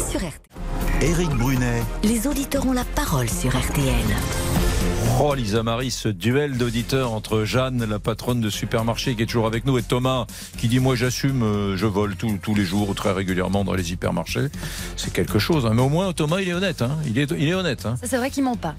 [0.09, 0.60] sur RTL.
[1.01, 3.95] Éric Brunet, Les auditeurs ont la parole sur RTL.
[5.19, 9.45] Oh, Lisa Marie, ce duel d'auditeurs entre Jeanne, la patronne de supermarché qui est toujours
[9.47, 10.25] avec nous, et Thomas
[10.57, 13.73] qui dit Moi j'assume, euh, je vole tous- tous les jours ou très régulièrement dans
[13.73, 14.47] les hypermarchés.
[14.95, 15.65] C'est quelque chose.
[15.65, 15.71] hein.
[15.73, 16.81] Mais au moins, Thomas, il est honnête.
[16.81, 16.97] hein.
[17.07, 17.85] Il, est, il est honnête.
[17.85, 17.95] hein.
[18.03, 18.75] C'est vrai qu'il ment pas.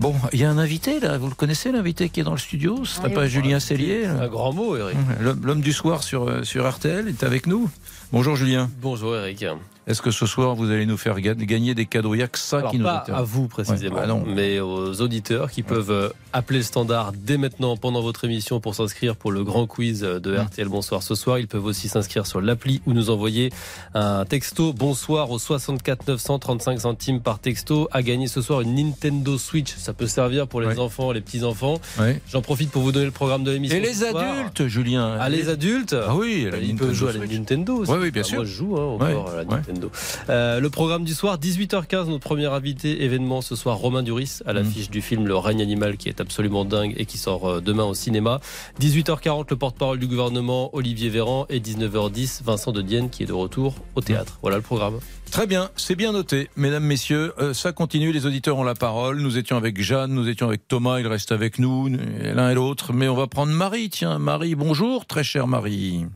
[0.00, 2.38] Bon, il y a un invité là, vous le connaissez l'invité qui est dans le
[2.38, 2.84] studio?
[2.84, 3.28] Ce serait Oui, pas oui.
[3.30, 4.96] Julien Cellier Un grand mot, Eric.
[5.20, 7.70] L'homme l'homme du soir sur, euh, sur RTL est avec nous.
[8.12, 8.70] Bonjour Julien.
[8.82, 9.44] Bonjour, Eric.
[9.86, 12.28] Est-ce que ce soir, vous allez nous faire ga- gagner des cadeaux Il n'y a
[12.28, 13.20] que ça Alors, qui nous pas intéresse.
[13.20, 14.24] à vous précisément, Ouais, bah non.
[14.26, 18.74] mais aux auditeurs qui peuvent euh, appeler le standard dès maintenant pendant votre émission pour
[18.74, 21.38] s'inscrire pour le grand quiz de RTL Bonsoir ce soir.
[21.38, 23.52] Ils peuvent aussi s'inscrire sur l'appli ou nous envoyer
[23.92, 28.74] un texto bonsoir au 64 900 35 centimes par texto à gagner ce soir une
[28.74, 29.74] Nintendo Switch.
[29.76, 30.78] Ça peut servir pour les Ouais.
[30.78, 31.78] enfants, les petits enfants.
[32.00, 32.22] Ouais.
[32.32, 33.76] J'en profite pour vous donner le programme de l'émission.
[33.76, 34.16] Et les soir.
[34.16, 37.26] adultes, Julien Ah, les adultes Ah oui, la Ils Nintendo peuvent jouer à la.
[37.26, 37.92] Nintendo aussi.
[37.92, 38.38] Oui, oui, bien Enfin, sûr.
[38.38, 39.73] Moi, je joue hein, encore à la ouais.
[39.74, 39.90] Nintendo.
[40.30, 44.52] Euh, le programme du soir, 18h15, notre premier invité événement ce soir, Romain Duris, à
[44.52, 44.56] Mm.
[44.56, 47.84] l'affiche du film Le règne animal qui est absolument dingue et qui sort euh, demain
[47.84, 48.40] au cinéma.
[48.80, 51.46] 18h40, le porte-parole du gouvernement, Olivier Véran.
[51.50, 54.38] Et 19h10, Vincent de Dienne qui est de retour au théâtre.
[54.42, 54.98] Voilà le programme.
[55.30, 56.48] Très bien, c'est bien noté.
[56.56, 59.20] Mesdames, messieurs, euh, ça continue, les auditeurs ont la parole.
[59.20, 62.92] Nous étions avec Jeanne, nous étions avec Thomas, il reste avec nous, l'un et l'autre.
[62.92, 64.18] Mais on va prendre Marie, tiens.
[64.18, 66.06] Marie, bonjour, très chère Marie.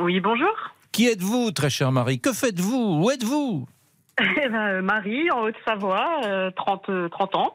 [0.00, 0.48] Oui, bonjour.
[0.92, 2.20] Qui êtes-vous, très chère Marie?
[2.20, 3.02] Que faites-vous?
[3.02, 3.66] Où êtes-vous?
[4.42, 7.54] Eh ben, euh, Marie, en Haute-Savoie, euh, 30, euh, 30 ans.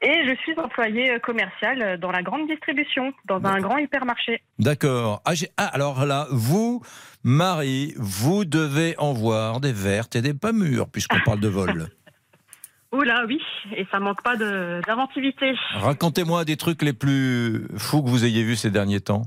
[0.00, 4.42] Et je suis employée euh, commerciale dans la grande distribution, dans un grand hypermarché.
[4.58, 5.22] D'accord.
[5.24, 6.82] Ah, ah, alors là, vous,
[7.22, 11.88] Marie, vous devez en voir des vertes et des pas mûres, puisqu'on parle de vol.
[12.92, 13.40] Oula, oui,
[13.74, 15.54] et ça manque pas d'inventivité.
[15.74, 19.22] Racontez-moi des trucs les plus fous que vous ayez vus ces derniers temps.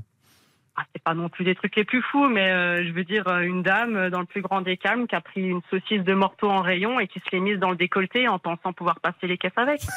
[0.78, 3.26] Ah, c'est pas non plus des trucs les plus fous, mais euh, je veux dire,
[3.28, 6.02] euh, une dame euh, dans le plus grand des calmes qui a pris une saucisse
[6.02, 9.00] de morteau en rayon et qui se l'est mise dans le décolleté en pensant pouvoir
[9.00, 9.80] passer les caisses avec.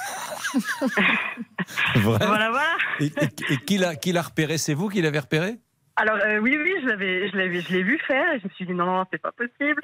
[1.95, 2.77] Voilà, voilà.
[2.99, 4.57] Et, et- et qui l'a qui l'a repéré?
[4.57, 5.55] C'est vous qui l'avez repéré?
[5.95, 8.33] Alors euh, oui, oui, je l'avais, je l'avais, je l'ai vu faire.
[8.33, 9.81] Et je me suis dit non, non, c'est pas possible.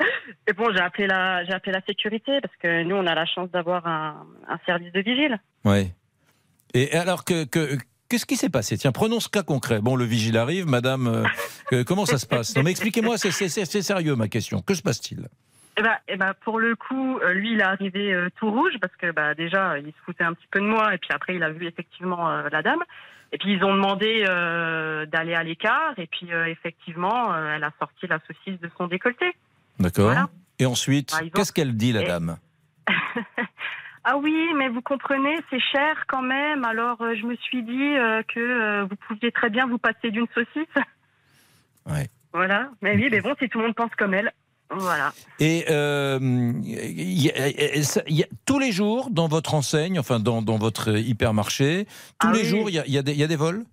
[0.48, 3.26] Et bon, j'ai appelé la, j'ai appelé la sécurité parce que nous, on a la
[3.26, 5.38] chance d'avoir un, un service de vigile.
[5.66, 5.92] Oui.
[6.74, 7.78] Et alors que, que-
[8.10, 8.78] qu'est-ce qui s'est passé?
[8.78, 9.80] Tiens, prenons ce cas concret.
[9.82, 11.08] Bon, le vigile arrive, Madame.
[11.08, 11.24] euh,
[11.74, 12.56] euh, comment ça se passe?
[12.56, 13.18] Non, mais expliquez-moi.
[13.18, 13.32] C'est,
[13.82, 14.62] sérieux ma question.
[14.62, 15.28] Que se passe-t-il?
[15.78, 18.74] Eh ben, eh ben, pour le coup, euh, lui, il est arrivé euh, tout rouge
[18.80, 21.36] parce que bah, déjà, il se foutait un petit peu de moi et puis après,
[21.36, 22.82] il a vu effectivement euh, la dame.
[23.34, 28.08] Et puis ils ont demandé euh, d'aller à l'écart et puis effectivement, elle a sorti
[28.08, 29.26] la saucisse de son décolleté.
[29.80, 30.06] D'accord.
[30.06, 30.30] Voilà.
[30.60, 32.38] Et ensuite, qu'est-ce qu'elle dit, la Et- dame?
[34.08, 36.64] Ah oui, mais vous comprenez, c'est cher quand même.
[36.64, 40.12] Alors euh, je me suis dit euh, que euh, vous pouviez très bien vous passer
[40.12, 40.76] d'une saucisse.
[41.88, 42.08] Ouais.
[42.32, 42.70] Voilà.
[42.84, 44.32] Mais oui, mais bon, si tout le monde pense comme elle.
[44.70, 45.12] Voilà.
[45.40, 49.54] Et euh, il y a- et ça- il y a- tous les jours, dans votre
[49.56, 51.86] enseigne, enfin dans, dans votre hypermarché,
[52.20, 52.46] tous Ah les oui.
[52.46, 53.64] jours, il y a, des- y a des vols?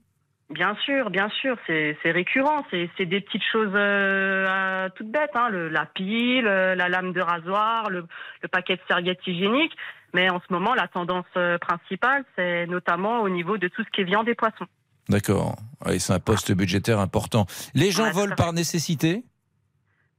[0.50, 2.64] Bien sûr, bien sûr, c'est récurrent.
[2.70, 7.88] C'est des petites choses euh, toutes bêtes, hein, le, la pile, la lame de rasoir,
[7.88, 8.04] le,
[8.42, 9.76] le paquet de serviettes hygiéniques.
[10.14, 13.90] Mais en ce moment, la tendance euh, principale, c'est notamment au niveau de tout ce
[13.90, 14.66] qui est viande et poisson.
[15.08, 15.56] D'accord.
[15.86, 17.46] Oui, c'est un poste budgétaire important.
[17.74, 19.24] Les gens Ouais, volent par nécessité?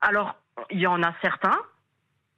[0.02, 0.36] Alors,
[0.72, 1.58] il y en a certains,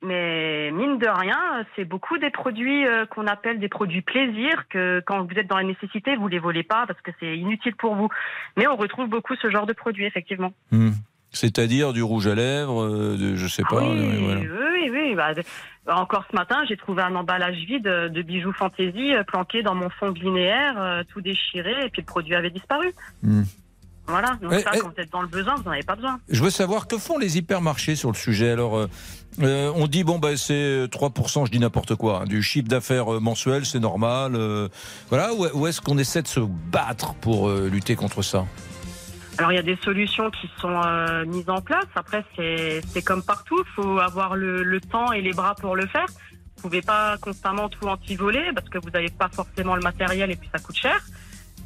[0.01, 5.01] mais mine de rien, c'est beaucoup des produits euh, qu'on appelle des produits plaisir, que
[5.05, 7.95] quand vous êtes dans la nécessité, vous les volez pas parce que c'est inutile pour
[7.95, 8.09] vous.
[8.57, 10.53] Mais on retrouve beaucoup ce genre de produits, effectivement.
[10.71, 10.91] Hmm.
[11.31, 13.81] C'est-à-dire du rouge à lèvres, euh, de, je sais pas.
[13.83, 14.39] oui, euh, voilà.
[14.41, 15.15] oui, oui.
[15.15, 15.43] bah, de-
[15.88, 19.75] encore ce matin, j'ai trouvé un emballage vide euh, de bijoux fantaisie euh, planqué dans
[19.75, 22.91] mon fond linéaire, euh, tout déchiré, et puis le produit avait disparu.
[23.21, 23.43] Hmm.
[24.07, 24.79] Voilà, donc Eh, ça, eh.
[24.79, 26.19] quand vous êtes dans le besoin, vous n'en avez pas besoin.
[26.29, 28.51] Je veux savoir que font les hypermarchés sur le sujet.
[28.51, 28.77] Alors,
[29.41, 33.07] euh, on dit bon ben c'est 3%, je dis n'importe quoi, hein, du chiffre d'affaires
[33.19, 34.35] mensuel, c'est normal.
[34.35, 34.69] euh,
[35.09, 38.45] voilà, ou, ou est-ce qu'on essaie de se battre pour euh, lutter contre ça?
[39.37, 41.87] Alors il y a des solutions qui sont euh, mises en place.
[41.95, 45.85] Après, c'est comme partout, il faut avoir le, le temps et les bras pour le
[45.87, 46.05] faire.
[46.55, 50.35] Vous pouvez pas constamment tout anti-voler parce que vous n'avez pas forcément le matériel et
[50.35, 50.99] puis ça coûte cher.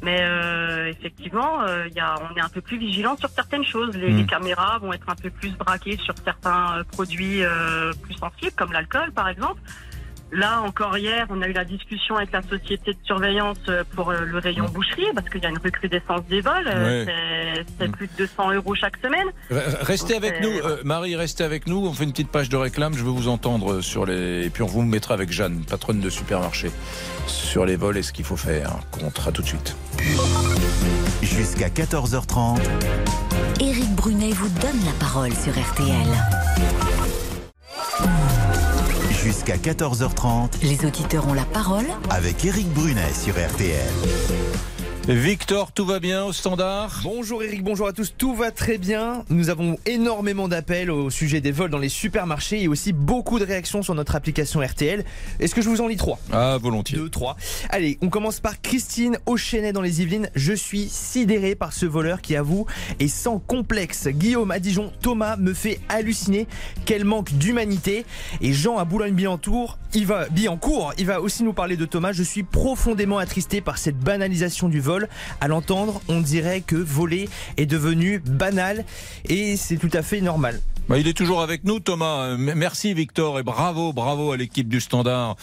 [0.02, 3.94] Mais euh, effectivement, euh, y a, on est un peu plus vigilant sur certaines choses.
[3.96, 8.14] Les, les caméras vont être un peu plus braquées sur certains euh, produits euh, plus
[8.14, 9.60] sensibles, comme l'alcool par exemple.
[10.32, 14.10] Là, encore hier, on a eu la discussion avec la société de surveillance euh, pour
[14.10, 16.68] euh, le rayon boucherie, parce qu'il y a une recrudescence des vols.
[16.68, 17.06] Euh, Ouais.
[17.06, 19.26] c'est- C'est plus de 200 euros chaque semaine.
[19.50, 21.86] Re- Restez Donc, avec nous, euh, Marie, restez avec nous.
[21.86, 22.94] On fait une petite page de réclame.
[22.94, 24.44] Je veux vous entendre sur les.
[24.46, 26.70] Et puis on vous mettra avec Jeanne, patronne de supermarché,
[27.26, 28.70] sur les vols et ce qu'il faut faire.
[28.92, 29.76] Contre à tout de suite.
[31.22, 32.60] Jusqu'à 14h30.
[33.60, 36.08] Éric Brunet vous donne la parole sur RTL.
[39.22, 40.62] Jusqu'à 14h30.
[40.62, 43.86] Les auditeurs ont la parole Avec Éric Brunet sur RTL.
[45.10, 49.24] Victor, tout va bien au standard Bonjour Eric, bonjour à tous, tout va très bien.
[49.28, 53.44] Nous avons énormément d'appels au sujet des vols dans les supermarchés et aussi beaucoup de
[53.44, 55.04] réactions sur notre application RTL.
[55.40, 56.20] Est-ce que je vous en lis trois?
[56.30, 56.96] Ah, volontiers.
[56.96, 57.36] Deux, trois.
[57.70, 60.30] Allez, on commence par Christine Auchenet dans les Yvelines.
[60.36, 62.66] Je suis sidéré par ce voleur qui avoue
[63.00, 64.06] et sans complexe.
[64.06, 66.46] Guillaume à Dijon, Thomas me fait halluciner.
[66.84, 68.06] Quel manque d'humanité.
[68.40, 72.12] Et Jean à Boulogne-Billancourt, il va, Billancourt, il va aussi nous parler de Thomas.
[72.12, 74.99] Je suis profondément attristé par cette banalisation du vol.
[75.40, 78.84] À l'entendre, on dirait que voler est devenu banal
[79.28, 80.60] et c'est tout à fait normal.
[80.90, 82.36] Bah, il est toujours avec nous, Thomas.
[82.36, 85.36] Merci, Victor, et bravo, bravo à l'équipe du Standard.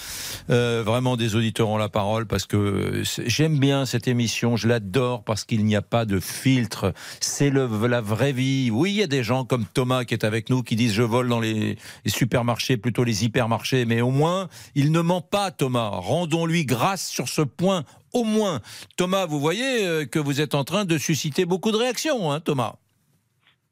[0.49, 4.57] Euh, vraiment, des auditeurs ont la parole parce que j'aime bien cette émission.
[4.57, 6.93] Je l'adore parce qu'il n'y a pas de filtre.
[7.21, 8.71] C'est la vraie vie.
[8.73, 11.03] Oui, il y a des gens comme Thomas qui est avec nous qui disent je
[11.03, 15.91] vole dans les supermarchés, plutôt les hypermarchés, mais au moins, il ne ment pas, Thomas.
[15.93, 17.85] Rendons-lui grâce sur ce point
[18.17, 18.59] au moins.
[18.97, 22.39] Thomas, vous voyez euh, que vous êtes en train de susciter beaucoup de réactions, hein,
[22.39, 22.75] Thomas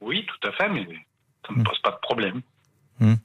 [0.01, 0.86] Oui, tout à fait, mais
[1.45, 2.41] ça ne me pose pas de problème.
[2.99, 3.15] Hmm.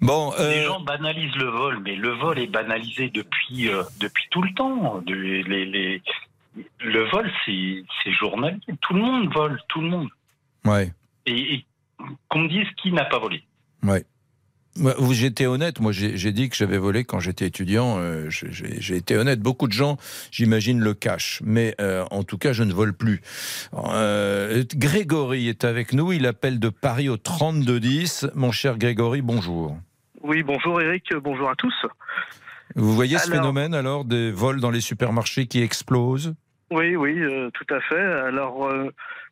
[0.00, 4.24] Bon, Les euh, gens banalisent le vol, mais le vol est banalisé depuis, euh, depuis
[4.30, 5.00] tout le temps.
[5.06, 6.02] De- les- les-
[6.80, 8.58] le vol, c'est c'est journalier.
[8.82, 10.08] Tout le monde vole, tout le monde.
[10.64, 10.92] ouais.
[11.28, 11.66] Et, et
[12.28, 13.42] qu'on me dise qui n'a pas volé.
[13.82, 14.04] Ouais.
[15.10, 19.40] J'étais honnête, moi j'ai dit que j'avais volé quand j'étais étudiant, euh, j'ai- été honnête.
[19.40, 19.96] Beaucoup de gens,
[20.30, 23.20] j'imagine, le cachent, mais euh, en tout cas je ne vole plus.
[23.74, 28.28] Euh, Grégory est avec nous, il appelle de Paris au 3210.
[28.34, 29.76] Mon cher Grégory, bonjour.
[30.22, 31.74] Oui, bonjour Eric, bonjour à tous.
[32.74, 36.34] Vous voyez ce Alors- phénomène alors des vols dans les supermarchés qui explosent?
[36.70, 37.14] Oui, oui,
[37.54, 38.00] tout à fait.
[38.28, 38.68] Alors,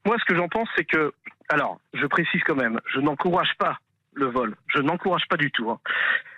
[0.06, 1.12] moi, ce que j'en pense, c'est que,
[1.48, 3.76] alors, je précise quand même, je n'encourage pas
[4.14, 4.54] le vol.
[4.74, 5.70] Je n'encourage pas du tout.
[5.70, 5.78] hein.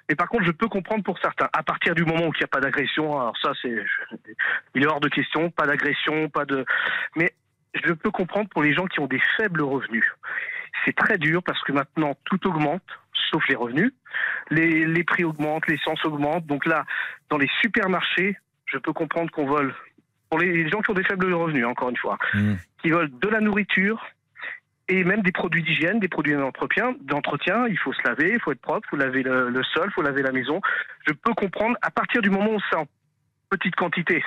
[0.08, 1.48] Mais par contre, je peux comprendre pour certains.
[1.52, 3.74] À partir du moment où il n'y a pas d'agression, alors ça, c'est,
[4.74, 6.64] il est hors de question, pas d'agression, pas de.
[7.16, 7.32] Mais
[7.74, 10.04] je peux comprendre pour les gens qui ont des faibles revenus.
[10.84, 12.82] C'est très dur parce que maintenant tout augmente,
[13.30, 13.92] sauf les revenus.
[14.50, 16.46] Les, les prix augmentent, l'essence augmente.
[16.46, 16.84] Donc là,
[17.28, 18.36] dans les supermarchés,
[18.66, 19.74] je peux comprendre qu'on vole.
[20.30, 22.18] Pour les gens qui ont des faibles revenus, encore une fois,
[22.82, 24.04] qui veulent de la nourriture
[24.88, 27.66] et même des produits d'hygiène, des produits d'entretien.
[27.68, 30.02] Il faut se laver, il faut être propre, il faut laver le, sol, il faut
[30.02, 30.60] laver la maison.
[31.06, 32.86] Je peux comprendre à partir du moment où en
[33.50, 34.22] petite quantité.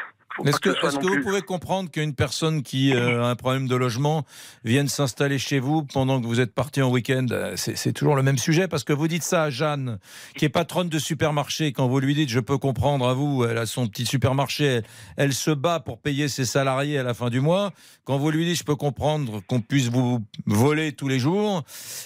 [0.45, 4.25] Est-ce que, vous pouvez comprendre qu'une personne qui euh, a un problème de logement
[4.63, 8.23] vienne s'installer chez vous pendant que vous êtes parti en week-end Euh, C'est toujours le
[8.23, 9.97] même sujet parce que vous dites ça à Jeanne,
[10.37, 11.73] qui est patronne de supermarché.
[11.73, 14.83] Quand vous lui dites je peux comprendre à vous, elle a son petit supermarché, elle,
[15.17, 17.73] elle se bat pour payer ses salariés à la fin du mois.
[18.05, 21.63] Quand vous lui dites je peux comprendre qu'on puisse vous voler tous les jours,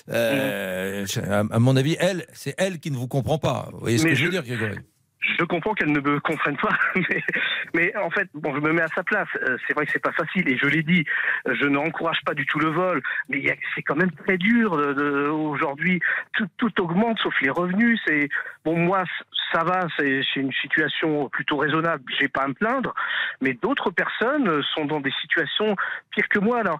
[0.09, 3.69] euh, à, à mon avis, elle, c'est elle qui ne vous comprend pas.
[3.73, 4.79] Vous voyez ce Mais que je veux je- dire, Grégory?
[5.39, 7.23] Je comprends qu'elle ne me comprenne pas, mais,
[7.73, 9.27] mais en fait, bon, je me mets à sa place.
[9.47, 11.05] Euh, C'est vrai que c'est pas facile, et je l'ai dit,
[11.47, 13.41] euh, je n'encourage pas du tout le vol, mais
[13.73, 15.99] c'est quand même très dur de- aujourd'hui.
[16.33, 17.99] Tout, tout augmente, sauf les revenus.
[18.05, 18.27] C'est
[18.65, 19.03] bon, moi,
[19.53, 22.03] ça va, c'est une situation plutôt raisonnable.
[22.19, 22.93] J'ai pas à me plaindre,
[23.41, 25.75] mais d'autres personnes euh, sont dans des situations
[26.11, 26.59] pires que moi.
[26.59, 26.79] Alors,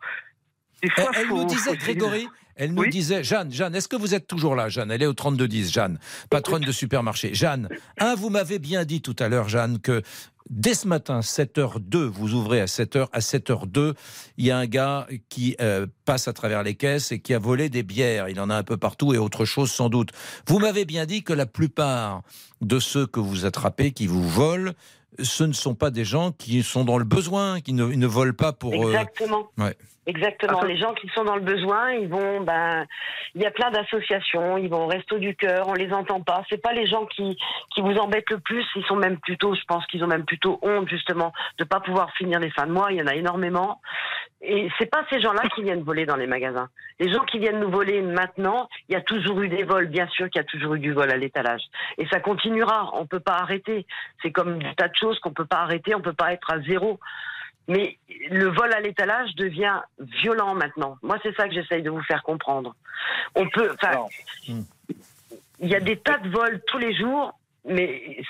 [0.89, 4.27] fois, Elle, faut- nous disait, Grégory, elle nous disait, Jeanne, Jeanne, est-ce que vous êtes
[4.27, 4.91] toujours là, Jeanne?
[4.91, 7.33] Elle est au 3210, Jeanne, patronne de supermarché.
[7.33, 7.67] Jeanne,
[7.99, 10.01] un, vous m'avez bien dit tout à l'heure, Jeanne, que
[10.49, 13.93] dès ce matin, 7h02, vous ouvrez à 7h, à 7h02,
[14.37, 17.39] il y a un gars qui euh, passe à travers les caisses et qui a
[17.39, 18.29] volé des bières.
[18.29, 20.11] Il en a un peu partout et autre chose sans doute.
[20.47, 22.21] Vous m'avez bien dit que la plupart
[22.61, 24.73] de ceux que vous attrapez, qui vous volent,
[25.19, 28.07] ce ne sont pas des gens qui sont dans le besoin, qui ne, ils ne
[28.07, 28.73] volent pas pour...
[28.73, 29.49] euh, Exactement.
[29.57, 29.75] ouais.
[30.05, 30.61] Exactement.
[30.63, 32.85] Les gens qui sont dans le besoin, ils vont, ben,
[33.35, 36.43] il y a plein d'associations, ils vont au resto du cœur, on les entend pas.
[36.49, 37.37] C'est pas les gens qui
[37.73, 38.65] qui vous embêtent le plus.
[38.75, 42.11] Ils sont même plutôt, je pense qu'ils ont même plutôt honte justement de pas pouvoir
[42.17, 42.87] finir les fins de mois.
[42.91, 43.79] Il y en a énormément.
[44.41, 46.67] Et c'est pas ces gens-là qui viennent voler dans les magasins.
[46.99, 50.07] Les gens qui viennent nous voler maintenant, il y a toujours eu des vols, bien
[50.09, 51.61] sûr qu'il y a toujours eu du vol à l'étalage.
[51.97, 52.89] Et ça continuera.
[52.93, 53.85] On peut pas arrêter.
[54.21, 55.95] C'est comme des tas de qu'on peut pas arrêter.
[55.95, 56.99] On peut pas être à zéro.
[57.67, 57.97] Mais
[58.29, 60.97] le vol à l'étalage devient violent maintenant.
[61.01, 62.75] Moi, c'est ça que j'essaye de vous faire comprendre.
[63.35, 63.73] On peut,
[65.59, 68.21] il y a des tas de vols tous les jours, mais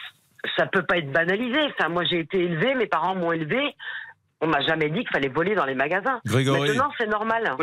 [0.55, 1.59] ça peut pas être banalisé.
[1.71, 3.75] Enfin, moi, j'ai été élevé, mes parents m'ont élevé.
[4.43, 6.19] On m'a jamais dit qu'il fallait voler dans les magasins.
[6.25, 6.67] Grégory.
[6.69, 7.55] Maintenant, c'est normal.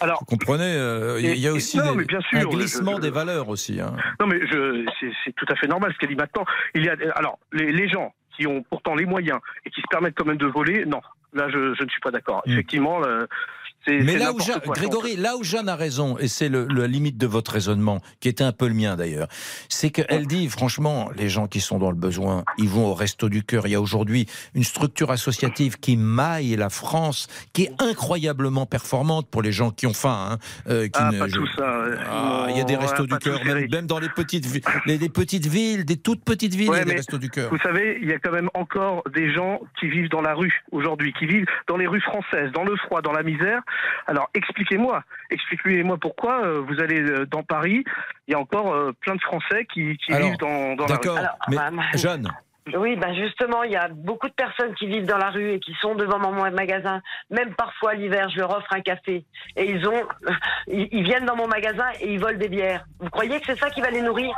[0.00, 2.96] Alors, vous comprenez, euh, il y a aussi non, des- mais bien sûr, un glissement
[2.96, 3.80] je- des valeurs aussi.
[3.80, 3.94] hein.
[4.20, 4.84] Non, mais je,
[5.24, 6.44] c'est, tout à fait normal ce qu'elle dit maintenant.
[6.74, 9.86] Il y a, alors, les, les gens qui ont pourtant les moyens et qui se
[9.90, 11.00] permettent quand même de voler, non.
[11.34, 12.42] Là, je, je ne suis pas d'accord.
[12.46, 14.74] Effectivement, le- C'est- Mais là où quoi.
[14.74, 18.28] Grégory, là où Jeanne a raison, et c'est le, la limite de votre raisonnement, qui
[18.28, 19.28] était un peu le mien d'ailleurs,
[19.68, 23.28] c'est qu'elle dit, franchement, les gens qui sont dans le besoin, ils vont au resto
[23.28, 23.66] du cœur.
[23.66, 29.28] Il y a aujourd'hui une structure associative qui maille la France, qui est incroyablement performante
[29.28, 30.28] pour les gens qui ont faim.
[30.32, 31.84] hein, euh, qui Ah, ne- pas je- tout ça.
[32.08, 34.46] Ah, il y a des restos du cœur, même, même dans les petites,
[34.86, 37.50] les, les petites villes, des toutes petites villes, il y a des restos du cœur.
[37.50, 40.62] Vous savez, il y a quand même encore des gens qui vivent dans la rue
[40.72, 43.62] aujourd'hui, qui vivent dans les rues françaises, dans le froid, dans la misère.
[44.06, 47.84] Alors expliquez-moi, expliquez-moi pourquoi euh, vous allez euh, dans Paris,
[48.28, 50.96] il y a encore euh, plein de Français qui, qui Alors, vivent dans, dans la
[50.96, 51.00] rue.
[51.00, 52.30] D'accord, mais bah, Jeanne,
[52.74, 55.60] Oui, ben justement, il y a beaucoup de personnes qui vivent dans la rue et
[55.60, 57.00] qui sont devant mon magasin.
[57.30, 59.24] Même parfois l'hiver, je leur offre un café
[59.56, 60.02] et ils ont,
[60.68, 62.84] ils, viennent dans mon magasin et ils volent des bières.
[63.00, 64.34] Vous croyez que c'est ça qui va les nourrir?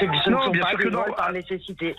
[0.00, 1.04] Ce ne Non, sont bien pas sûr que non.
[1.16, 1.96] par nécessité.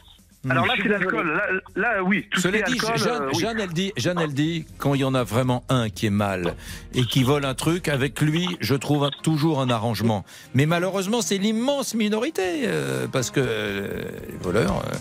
[0.49, 1.27] Alors là, c'est l'alcool.
[1.33, 1.43] Là,
[1.75, 3.39] là, oui, tout Cela dit, alcool, Jeanne, euh, oui.
[3.39, 6.09] Jeanne, elle dit, Jeanne, elle dit, quand il y en a vraiment un qui est
[6.11, 6.55] mal
[6.93, 10.25] et qui vole un truc, avec lui, je trouve toujours un arrangement.
[10.53, 14.95] Mais malheureusement, c'est l'immense minorité, euh, parce que euh, les voleurs euh,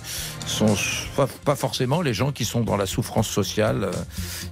[0.46, 0.76] sont
[1.16, 3.90] pas, pas forcément les gens qui sont dans la souffrance sociale.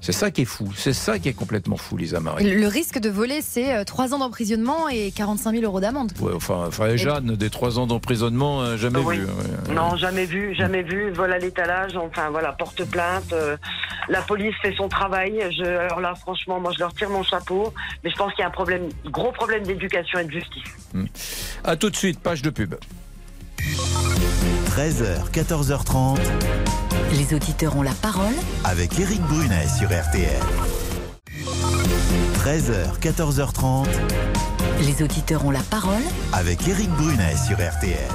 [0.01, 0.73] C'est ça qui est fou.
[0.77, 2.51] C'est ça qui est complètement fou, Lisa Marie.
[2.59, 6.11] Le risque de voler, c'est 3 ans d'emprisonnement et 45 000 euros d'amende.
[6.21, 9.19] Ouais, enfin, enfin, Jeanne, des trois ans d'emprisonnement, jamais Oui.
[9.19, 9.25] vu.
[9.25, 9.75] ouais.
[9.75, 11.11] Non, jamais vu, jamais vu.
[11.11, 13.33] Vol à l'étalage, enfin voilà, porte plainte.
[13.33, 13.57] euh,
[14.09, 15.41] la police fait son travail.
[15.57, 17.73] Je, alors là, franchement, moi, je leur tire mon chapeau.
[18.03, 20.65] Mais je pense qu'il y a un problème, gros problème d'éducation et de justice.
[21.65, 22.75] À tout de suite, page de pub.
[24.71, 26.19] 13h, 14h30.
[27.13, 30.41] Les auditeurs ont la parole avec Éric Brunet sur RTL.
[32.39, 33.87] 13h, 14h30.
[34.81, 38.09] Les auditeurs ont la parole avec Éric Brunet sur RTL.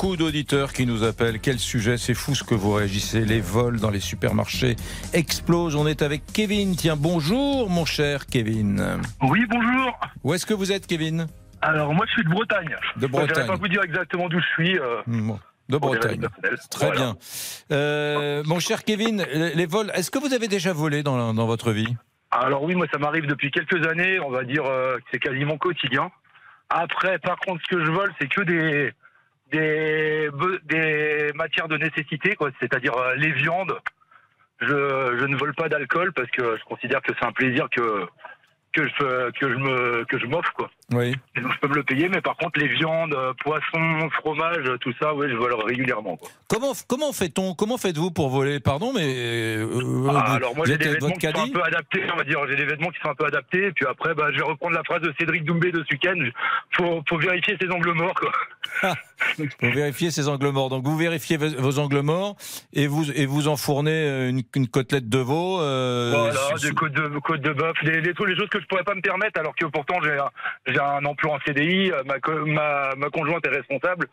[0.00, 1.40] Beaucoup d'auditeurs qui nous appellent.
[1.40, 3.24] Quel sujet, c'est fou ce que vous réagissez.
[3.24, 4.76] Les vols dans les supermarchés
[5.12, 5.74] explosent.
[5.74, 6.76] On est avec Kevin.
[6.76, 9.00] Tiens, bonjour mon cher Kevin.
[9.22, 9.98] Oui, bonjour.
[10.22, 11.26] Où est-ce que vous êtes Kevin?
[11.62, 12.76] Alors, moi, je suis de Bretagne.
[12.94, 13.42] De Moi, Je Bretagne.
[13.42, 14.78] vais pas vous dire exactement d'où je suis.
[14.78, 16.28] euh, Bon, De Bretagne.
[16.70, 17.00] Très Voilà.
[17.00, 17.16] bien.
[17.72, 21.46] Euh, mon cher Kevin, les les vols, est-ce que vous avez déjà volé dans, dans
[21.48, 21.96] votre vie?
[22.30, 24.20] Alors oui, moi, ça m'arrive depuis quelques années.
[24.20, 26.08] On va dire euh, que c'est quasiment quotidien.
[26.70, 28.92] Après, par contre, ce que je vole, c'est que des
[29.50, 30.30] des
[30.64, 32.50] des matières de nécessité, quoi.
[32.60, 33.78] C'est-à-dire euh, les viandes.
[34.60, 38.06] Je, je ne vole pas d'alcool parce que je considère que c'est un plaisir que
[38.72, 40.70] que je que je me que je m'offre, quoi.
[40.92, 41.14] Oui.
[41.36, 44.64] Et donc je peux me le payer, mais par contre les viandes, euh, poissons, fromage,
[44.80, 46.16] tout ça, oui, je vole régulièrement.
[46.16, 46.30] Quoi.
[46.48, 48.58] Comment, comment fait-on Comment faites-vous pour voler?
[48.58, 49.02] Pardon, mais.
[49.04, 52.16] euh, vous- Ah, alors moi vous j'ai des vêtements qui sont un peu adaptés, on
[52.16, 52.38] va dire.
[52.48, 53.66] J'ai des vêtements qui sont un peu adaptés.
[53.66, 56.18] Et puis après, bah, je vais reprendre la phrase de Cédric Doumbé de week-end.
[56.72, 58.32] Faut, faut vérifier ses angles morts, quoi.
[59.38, 60.68] Vous vérifiez ces angles morts.
[60.70, 62.36] Donc vous vérifiez vos, angles morts
[62.72, 65.60] et vous, et vous enfournez une, une côtelette de veau.
[65.60, 68.84] euh, voilà, des côtes de, côtes de bœuf, des, des, les choses que je pourrais
[68.84, 71.90] pas me permettre, alors que pourtant j'ai j'ai un emploi en CDI.
[71.92, 72.14] euh, Ma,
[72.46, 74.06] ma, ma conjointe est responsable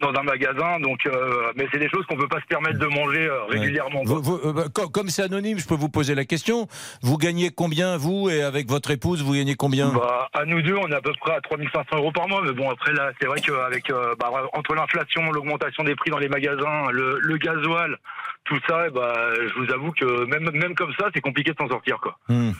[0.00, 2.86] dans un magasin, donc euh, mais c'est des choses qu'on peut pas se permettre de
[2.86, 4.02] manger euh, régulièrement.
[4.02, 4.16] quoi.
[4.16, 6.66] Vous- vous- euh, bah, co- comme c'est anonyme, je peux vous poser la question.
[7.00, 9.92] Vous gagnez combien, vous, et avec votre épouse, vous gagnez combien?
[9.92, 12.42] Bah, à nous deux, on est à peu près à 3500 euros par mois.
[12.44, 16.28] Mais bon, après, là, c'est vrai qu'avec bah, entre l'inflation, l'augmentation des prix dans les
[16.28, 17.96] magasins, le, le gasoil,
[18.44, 21.56] tout ça, eh bah, je vous avoue que même, même comme ça, c'est compliqué de
[21.56, 21.98] s'en sortir.
[22.02, 22.18] Quoi.
[22.28, 22.50] Hmm.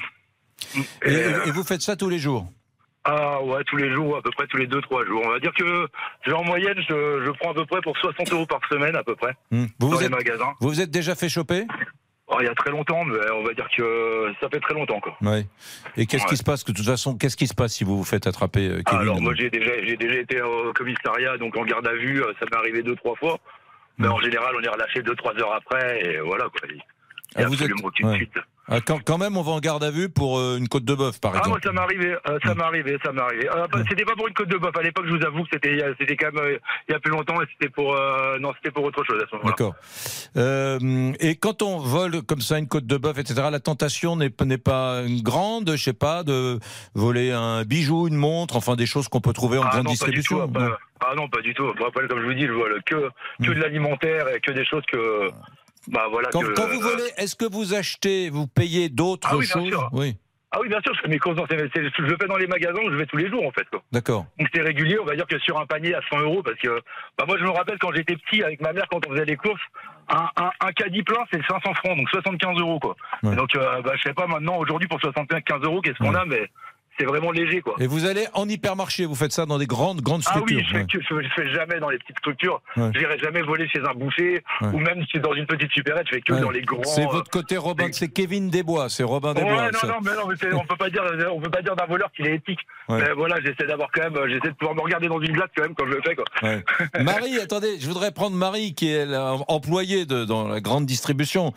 [1.04, 1.12] Et,
[1.46, 2.46] et vous faites ça tous les jours?
[3.06, 5.22] Ah ouais, tous les jours, à peu près tous les 2-3 jours.
[5.24, 5.86] On va dire que
[6.26, 9.02] j'ai en moyenne, je, je prends à peu près pour 60 euros par semaine, à
[9.04, 9.66] peu près, Hmm.
[9.78, 10.52] Vous dans vous les êtes, magasins.
[10.60, 11.66] vous vous êtes déjà fait choper?
[12.28, 14.98] Oh, il y a très longtemps, mais on va dire que ça fait très longtemps.
[15.00, 15.14] Quoi.
[15.20, 15.46] Oui.
[15.98, 16.64] Et qu'est-ce qui se passe?
[16.64, 19.00] Que, De toute façon, qu'est-ce qui se passe si vous vous faites attraper, euh, Kevin
[19.02, 22.32] Alors moi j'ai déjà j'ai déjà été au commissariat donc en garde à vue, euh,
[22.40, 23.36] ça m'est arrivé deux trois fois.
[23.98, 26.66] Mais en général on est relâché deux trois heures après et voilà quoi.
[26.70, 26.82] Il y a
[27.36, 28.16] Ah, vous êtes- absolument aucune ouais.
[28.16, 28.38] suite.
[28.68, 30.94] Ah, quand, quand même, on va en garde à vue pour euh, une côte de
[30.94, 31.62] bœuf, par Ah moi exemple.
[31.64, 33.48] ça m'est arrivé, euh, ça m'est arrivé, ça m'est arrivé.
[33.48, 35.50] Euh, bah, c'était pas pour une côte de bœuf à l'époque, je vous avoue que
[35.52, 37.94] c'était c'était quand même euh, il y a plus longtemps et c'était pour
[38.40, 39.50] non c'était pour autre chose à ce moment-là.
[39.50, 39.74] D'accord.
[41.20, 44.58] Et quand on vole comme ça une côte de bœuf, etc., la tentation n'est n'est
[44.58, 46.58] pas grande, je sais pas, de
[46.94, 49.94] voler un bijou, une montre, enfin des choses qu'on peut trouver en Ah grande non,
[49.96, 50.48] pas du distribution.
[50.48, 50.58] tout.
[50.58, 50.78] ah,
[51.10, 51.70] ah non, pas du tout.
[51.74, 53.08] Comme je vous dis, je vole que,
[53.42, 55.28] que de l'alimentaire et que des choses que.
[55.88, 56.28] Bah voilà.
[56.32, 59.54] Quand, que, quand vous volez, est-ce que vous achetez, vous payez d'autres Ah oui, bien
[59.54, 59.88] choses sûr.
[59.92, 60.16] Oui,
[60.52, 62.36] Ah oui, bien sûr, je fais mes courses dans ces- c'est- Je le fais dans
[62.36, 63.66] les magasins je vais tous les jours, en fait.
[63.92, 64.24] D'accord.
[64.38, 66.80] Donc c'est régulier, on va dire que sur un panier à 100 euros, parce que
[67.18, 69.36] bah, moi je me rappelle quand j'étais petit avec ma mère, quand on faisait les
[69.36, 69.60] courses,
[70.08, 72.94] un, un, un caddie plein c'est 500 francs, donc 75 euros quoi.
[73.22, 73.34] Ouais.
[73.36, 76.48] Donc euh, bah, je sais pas maintenant, aujourd'hui pour 75 euros, qu'est-ce qu'on a, mais
[76.98, 77.74] c'est vraiment léger, quoi.
[77.80, 80.58] Et vous allez en hypermarché, vous faites ça dans des grandes, grandes Ah structures.
[80.58, 80.76] oui, je
[81.14, 81.22] ouais.
[81.24, 82.60] je fais jamais dans les petites structures.
[82.76, 82.90] Ouais.
[82.94, 84.68] Je n'irai jamais voler chez un boucher Ouais.
[84.72, 86.82] ou même si dans une petite supérette, je fais que dans les grands.
[86.84, 89.70] C'est euh, votre côté Robin, c'est Kevin Desbois, c'est Robin Desbois.
[89.72, 89.86] Non, ça.
[89.88, 91.02] non, mais non, mais on peut pas dire,
[91.32, 92.60] on peut pas dire d'un voleur qu'il est éthique.
[92.88, 95.48] Mais voilà, j'essaie d'avoir quand même, euh, j'essaie de pouvoir me regarder dans une glace
[95.56, 96.24] quand même quand je le fais, quoi.
[97.02, 99.06] Marie, attendez, je voudrais prendre Marie qui est
[99.48, 101.52] employée de, dans la grande distribution.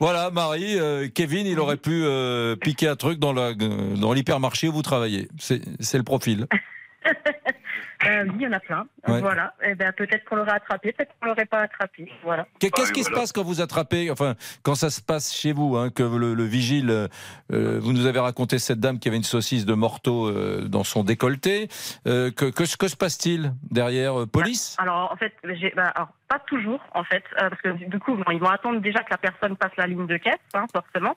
[0.00, 4.68] Voilà, Marie, euh, Kevin, il aurait pu euh, piquer un truc dans la- dans l'hypermarché
[4.68, 5.28] où vous travaillez.
[5.38, 6.46] C'est c'est le profil.
[8.04, 8.84] Euh, oui, il y en a plein.
[9.06, 9.20] Ouais.
[9.20, 9.54] Voilà.
[9.64, 12.10] Eh ben, peut-être qu'on l'aurait attrapé, peut-être qu'on l'aurait pas attrapé.
[12.24, 12.48] Voilà.
[12.58, 15.76] Qu'est- Qu'est-ce qui se passe quand vous attrapez, enfin, quand ça se passe chez vous,
[15.76, 16.90] hein, que le, le vigile,
[17.52, 20.82] euh, vous nous avez raconté cette dame qui avait une saucisse de morteau euh, dans
[20.82, 21.68] son décolleté.
[22.08, 24.74] euh, que, que, que se passe-t-il derrière euh, Police?
[24.80, 25.32] Alors en fait,
[25.76, 28.80] bah, alors, pas toujours en fait, euh, parce que du coup bon, ils vont attendre
[28.80, 31.14] déjà que la personne passe la ligne de caisse, hein, forcément.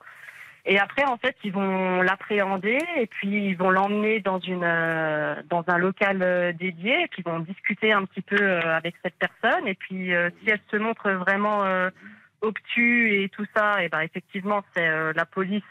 [0.67, 5.35] Et après en fait ils vont l'appréhender et puis ils vont l'emmener dans une euh,
[5.47, 8.95] dans un local euh, dédié et puis ils vont discuter un petit peu euh, avec
[9.03, 11.63] cette personne et puis euh, si elle se montre vraiment
[12.41, 15.63] obtus et tout ça, et ben effectivement c'est la police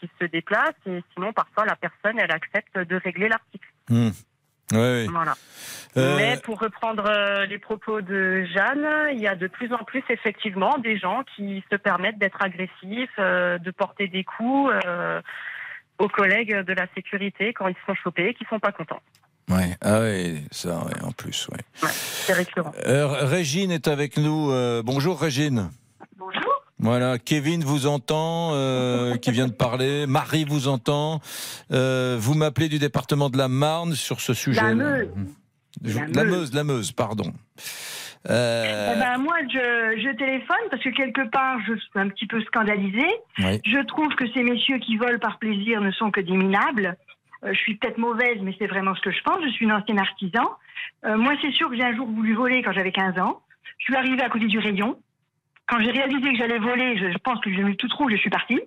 [0.00, 3.68] qui se déplace et sinon parfois la personne elle accepte de régler l'article.
[3.88, 4.10] Hmm.
[4.72, 5.06] Ouais.
[5.10, 5.34] Voilà.
[5.96, 9.84] Euh, Mais pour reprendre euh, les propos de Jeanne, il y a de plus en
[9.84, 15.20] plus effectivement des gens qui se permettent d'être agressifs, euh, de porter des coups euh,
[15.98, 19.02] aux collègues de la sécurité quand ils se font choper, qui sont pas contents.
[19.50, 20.00] Ouais, ah
[20.50, 21.58] ça, ouais, en plus, ouais.
[21.74, 22.72] C'est récurrent.
[22.86, 24.50] Euh, Régine est avec nous.
[24.50, 25.70] euh, bonjour Régine.
[26.16, 26.51] Bonjour.
[26.82, 30.06] Voilà, Kevin vous entend, euh, qui vient de parler.
[30.06, 31.20] Marie vous entend.
[31.72, 34.60] Euh, vous m'appelez du département de la Marne sur ce sujet.
[34.60, 35.08] La Meuse.
[35.84, 36.36] Je- La La Meuse.
[36.38, 37.32] Meuse, la Meuse, pardon.
[38.30, 42.26] Euh, Eh ben, moi, je, je téléphone parce que quelque part, je suis un petit
[42.26, 43.10] peu scandalisée.
[43.38, 43.60] Oui.
[43.64, 46.96] Je trouve que ces messieurs qui volent par plaisir ne sont que des minables.
[47.44, 49.38] Euh, je suis peut-être mauvaise, mais c'est vraiment ce que je pense.
[49.44, 50.50] Je suis une ancienne artisan.
[51.04, 53.40] Euh, moi, c'est sûr que j'ai un jour voulu voler quand j'avais 15 ans.
[53.78, 54.96] Je suis arrivée à côté du rayon.
[55.72, 58.18] Quand j'ai réalisé que j'allais voler, je, je pense que j'ai mis tout rouge, je
[58.18, 58.60] suis partie.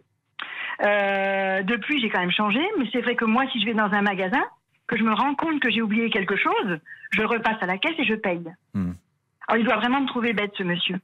[0.83, 3.91] Euh, depuis, j'ai quand même changé, mais c'est vrai que moi, si je vais dans
[3.91, 4.43] un magasin,
[4.87, 6.79] que je me rends compte que j'ai oublié quelque chose,
[7.11, 8.43] je repasse à la caisse et je paye.
[8.73, 8.93] Hmm.
[9.47, 10.95] Alors, il doit vraiment me trouver bête, ce monsieur.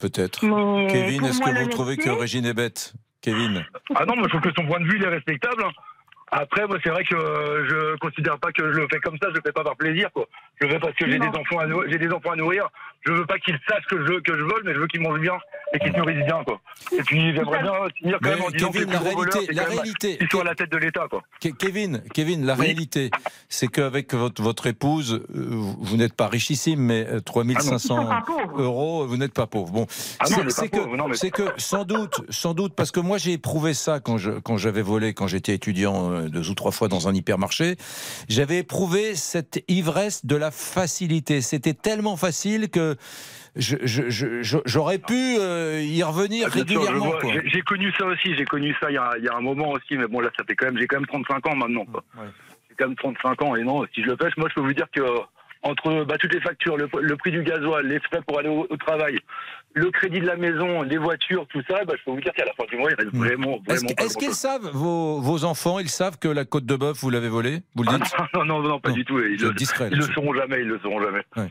[0.00, 0.44] Peut-être.
[0.44, 3.64] Mais Kevin, est-ce que vous trouvez que Régine est bête Kevin?
[3.94, 5.64] Ah non, moi je trouve que son point de vue il est respectable.
[6.32, 9.28] Après, moi c'est vrai que euh, je considère pas que je le fais comme ça,
[9.30, 10.26] je le fais pas par plaisir, quoi.
[10.60, 12.68] Je le fais parce que j'ai des enfants à j'ai des enfants à nourrir.
[13.06, 15.20] Je veux pas qu'ils sachent que je que je vole, mais je veux qu'ils mangent
[15.20, 15.34] bien
[15.74, 16.60] et qu'ils se nourrissent bien, quoi.
[16.92, 19.16] Et puis j'aimerais bien finir quand même en disant Kevin, que la les plus gros
[19.18, 21.22] voleurs, réalité- c'est la quand même réalité- qu'ils soient à la tête de l'État, quoi.
[21.42, 23.10] Ke- Kevin, Kevin, la réalité,
[23.48, 25.46] c'est qu'avec votre, votre épouse, euh,
[25.80, 28.62] vous, n'êtes pas richissime, mais euh, 3500 Ils sont pas pauvres.
[28.62, 29.72] euros, vous n'êtes pas pauvre.
[29.72, 29.86] Bon,
[30.20, 33.18] Ah non, c'est que, non, mais- c'est que sans doute, sans doute, parce que moi
[33.18, 36.70] j'ai éprouvé ça quand je quand j'avais volé, quand j'étais étudiant euh, deux ou trois
[36.72, 37.76] fois dans un hypermarché,
[38.28, 41.40] j'avais éprouvé cette ivresse de la facilité.
[41.40, 42.93] C'était tellement facile que
[43.56, 47.12] je- je- je- je- j'aurais pu euh, y revenir Ah, régulièrement.
[47.46, 49.70] J'ai- connu ça aussi, j'ai connu ça il y, a, il y a un moment
[49.70, 51.86] aussi, mais bon là ça fait quand même, j'ai quand même 35 ans maintenant.
[52.68, 54.72] J'ai quand même 35 ans et non, si je le pêche, moi je peux vous
[54.72, 55.18] dire que euh,
[55.62, 58.66] entre bah, toutes les factures, le, le prix du gasoil, les frais pour aller au,
[58.68, 59.18] au travail,
[59.74, 62.44] le crédit de la maison, les voitures, tout ça, bah, je peux vous dire qu'à
[62.44, 64.34] la fin du mois, il reste vraiment, Est-ce vraiment est-ce qu'ils grand-chose.
[64.38, 67.62] savent, vos, vos enfants, ils savent que la côte de bœuf, vous l'avez volée?
[67.74, 68.14] Vous le dites?
[68.16, 69.18] Ah, non, non, non, pas du tout.
[69.18, 71.22] Ils, le, discret ils le sauront jamais, ils le sauront jamais.
[71.36, 71.48] Ouais.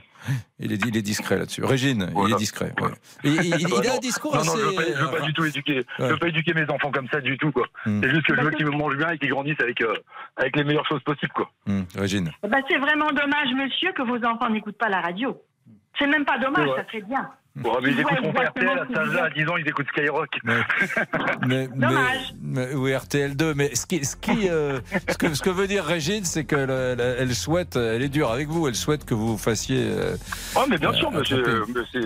[0.59, 1.65] Il, est, il est discret là-dessus.
[1.65, 2.73] Régine, il est discret.
[2.81, 2.89] ouais.
[3.25, 4.49] Et- et- il, il Bah a un discours non, assez.
[4.51, 5.83] Non, je veux pas, je veux pas du tout éduquer.
[5.99, 7.67] Je veux pas éduquer mes enfants comme ça du tout, quoi.
[7.85, 7.99] Hmm.
[8.01, 9.93] C'est juste que je veux qu'ils me mangent bien et qu'ils grandissent avec, euh,
[10.37, 11.51] avec les meilleures choses possibles, quoi.
[11.67, 12.31] Hum, Régine.
[12.47, 15.37] Bah, c'est vraiment dommage, monsieur, que vos enfants n'écoutent pas la radio.
[15.99, 16.75] C'est même pas dommage, Ouais.
[16.77, 17.29] ça serait bien.
[17.55, 19.49] Bon, mais ils écouteront pas exactement RTL à ce que cet âge-là, vous à 10
[19.49, 20.29] ans, ils écoutent Skyrock.
[20.43, 20.61] Mais,
[21.45, 22.33] mais, Dommage.
[22.41, 23.53] mais- oui, RTL2.
[23.55, 26.71] Mais ce qui, ce, qui, euh, ce, que, ce que veut dire Régine, c'est qu'elle
[26.71, 29.83] elle, elle souhaite, elle est dure avec vous, elle souhaite que vous fassiez.
[29.87, 30.15] euh,
[30.55, 31.99] Oh, mais bien sûr, euh, monsieur, c'est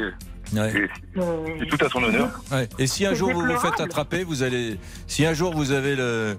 [0.54, 0.72] Ouais.
[0.72, 1.22] c'est-
[1.60, 2.30] c'est tout à son honneur.
[2.54, 2.70] Ouais.
[2.80, 4.78] Et si un jour vous vous faites attraper, vous allez.
[5.06, 6.38] Si un jour vous avez le.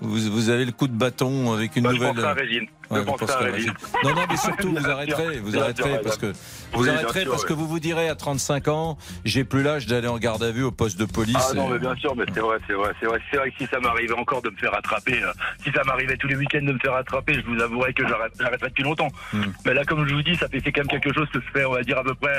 [0.00, 2.14] Vous, vous avez le coup de bâton avec une Bah, je nouvelle.
[2.14, 2.66] penserai à Régine.
[2.90, 3.72] Je Ouais, à Régine.
[4.02, 5.38] Non, non, mais surtout, vous arrêterez.
[5.40, 6.26] Vous arrêterez parce que.
[6.72, 9.86] Vous Oui, arrêterez sûr, parce que vous vous direz à 35 ans, j'ai plus l'âge
[9.86, 11.36] d'aller en garde à vue au poste de police.
[11.50, 13.20] Ah non, mais bien sûr, mais c'est vrai, c'est vrai, c'est vrai.
[13.30, 15.32] C'est vrai que si ça m'arrivait encore de me faire attraper, euh,
[15.62, 18.32] si ça m'arrivait tous les week-ends de me faire attraper, je vous avouerais que j'arrête-
[18.40, 19.08] j'arrêterais depuis longtemps.
[19.32, 19.42] Hmm.
[19.66, 21.46] Mais là, comme je vous dis, ça fait c'est quand même quelque chose que je
[21.52, 22.34] fais, on va dire, à peu près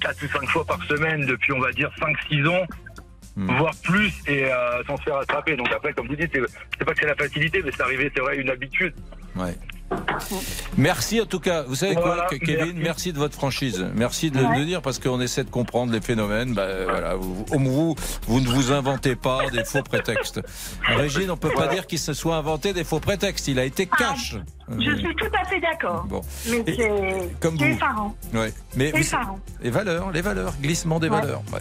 [0.00, 2.64] 4 ou 5 fois par semaine depuis, on va dire, 5-6 ans.
[3.38, 3.56] Hmm.
[3.56, 5.54] voire plus, et euh, sans se faire attraper.
[5.54, 6.42] Donc après, comme vous dites, c'est
[6.76, 8.92] c'est pas que c'est la facilité, mais c'est arrivé, c'est vrai, une habitude.
[9.36, 9.54] Ouais.
[10.76, 11.62] Merci en tout cas.
[11.62, 12.78] Vous savez Voilà, quoi, Kevin merci.
[12.82, 13.12] merci.
[13.12, 13.86] de votre franchise.
[13.94, 14.58] Merci de Ouais.
[14.58, 16.54] le dire parce qu'on essaie de comprendre les phénomènes.
[16.54, 17.94] Bah, voilà, vous, vous,
[18.26, 20.40] vous ne vous inventez pas des faux prétextes.
[20.86, 23.48] Régine, on peut pas dire qu'il se soit inventé des faux prétextes.
[23.48, 24.36] Il a été cash.
[24.78, 26.04] Je suis tout à fait d'accord.
[26.08, 26.20] Bon.
[26.50, 27.64] Mais c'est comme vous.
[27.64, 28.14] effarant.
[28.34, 28.52] Ouais.
[28.76, 28.98] Mais vous-
[29.62, 31.20] les valeurs, les valeurs, glissement des Ouais.
[31.22, 31.42] valeurs.
[31.54, 31.60] ouais.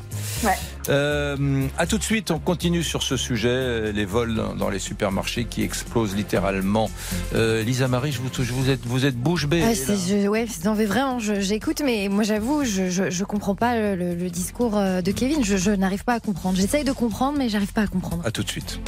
[0.50, 0.56] Ouais.
[0.90, 4.80] Euh, à tout de suite, on continue sur ce sujet, les vols dans- dans les
[4.80, 6.90] supermarchés qui explosent littéralement.
[7.34, 9.64] Euh, Lisa Marie, je vous, êtes, vous êtes bouche bée.
[9.64, 13.76] Ah, je- ouais, non, mais vraiment, j'écoute, mais moi j'avoue, je, je, je comprends pas
[13.80, 15.44] le, le- le discours euh, de Kevin.
[15.44, 16.58] Je, je n'arrive pas à comprendre.
[16.58, 18.24] J'essaye de comprendre, mais j'arrive pas à comprendre.
[18.26, 18.80] À tout de suite.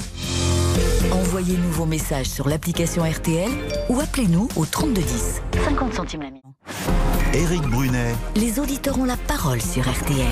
[1.11, 3.49] Envoyez-nous vos messages sur l'application RTL
[3.89, 5.41] ou appelez-nous au 3210.
[5.65, 6.43] 50 centimes la minute.
[7.33, 10.27] Éric Brunet, Les auditeurs ont la parole sur RTL.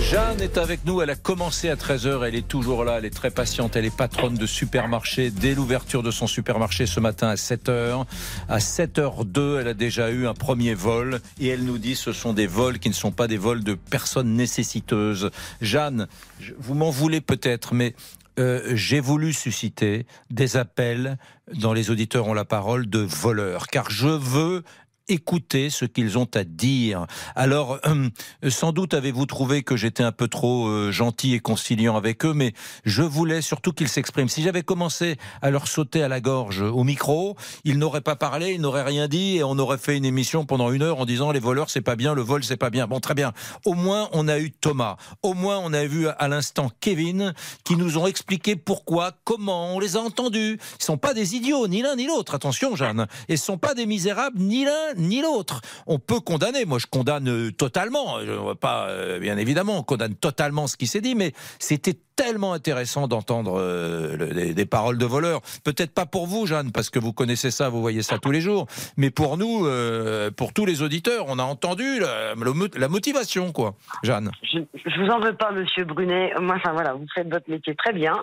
[0.00, 3.14] Jeanne est avec nous, elle a commencé à 13h, elle est toujours là, elle est
[3.14, 7.34] très patiente, elle est patronne de supermarché dès l'ouverture de son supermarché ce matin à
[7.36, 8.04] 7h.
[8.48, 11.20] À 7h02, elle a déjà eu un premier vol.
[11.38, 13.74] Et elle nous dit ce sont des vols qui ne sont pas des vols de
[13.74, 15.30] personnes nécessiteuses.
[15.60, 16.08] Jeanne,
[16.40, 17.94] je- vous m'en voulez peut-être, mais
[18.38, 21.18] euh, j'ai voulu susciter des appels
[21.54, 24.62] dans les auditeurs ont la parole de voleurs, car je veux
[25.10, 27.06] écouter ce qu'ils ont à dire.
[27.34, 28.10] Alors, hum,
[28.48, 32.32] sans doute avez-vous trouvé que j'étais un peu trop euh, gentil et conciliant avec eux,
[32.32, 32.52] mais
[32.84, 34.28] je voulais surtout qu'ils s'expriment.
[34.28, 38.52] Si j'avais commencé à leur sauter à la gorge au micro, ils n'auraient pas parlé,
[38.52, 41.32] ils n'auraient rien dit, et on aurait fait une émission pendant une heure en disant
[41.32, 42.86] les voleurs c'est pas bien, le vol c'est pas bien.
[42.86, 43.32] Bon, très bien.
[43.64, 44.96] Au moins on a eu Thomas.
[45.22, 47.34] Au moins on a vu à l'instant Kevin
[47.64, 49.74] qui nous ont expliqué pourquoi, comment.
[49.74, 50.58] On les a entendus.
[50.78, 52.34] Ils sont pas des idiots, ni l'un ni l'autre.
[52.34, 53.06] Attention, Jeanne.
[53.28, 55.60] Ce sont pas des misérables, ni l'un ni l'autre.
[55.86, 56.64] On peut condamner.
[56.64, 58.20] Moi, je condamne totalement.
[58.20, 61.32] Je ne vois pas, euh, bien évidemment, on condamne totalement ce qui s'est dit, mais
[61.58, 65.40] c'était tellement intéressant d'entendre euh, le- des, paroles de voleurs.
[65.64, 68.40] Peut-être pas pour vous, Jeanne, parce que vous connaissez ça, vous voyez ça tous les
[68.42, 68.66] jours,
[68.96, 72.88] mais pour nous, euh, pour tous les auditeurs, on a entendu la, le mo- la
[72.88, 74.30] motivation, quoi, Jeanne.
[74.42, 76.32] Je, je vous en veux pas, Monsieur Brunet.
[76.40, 78.22] Moi, enfin voilà, vous faites votre métier très bien.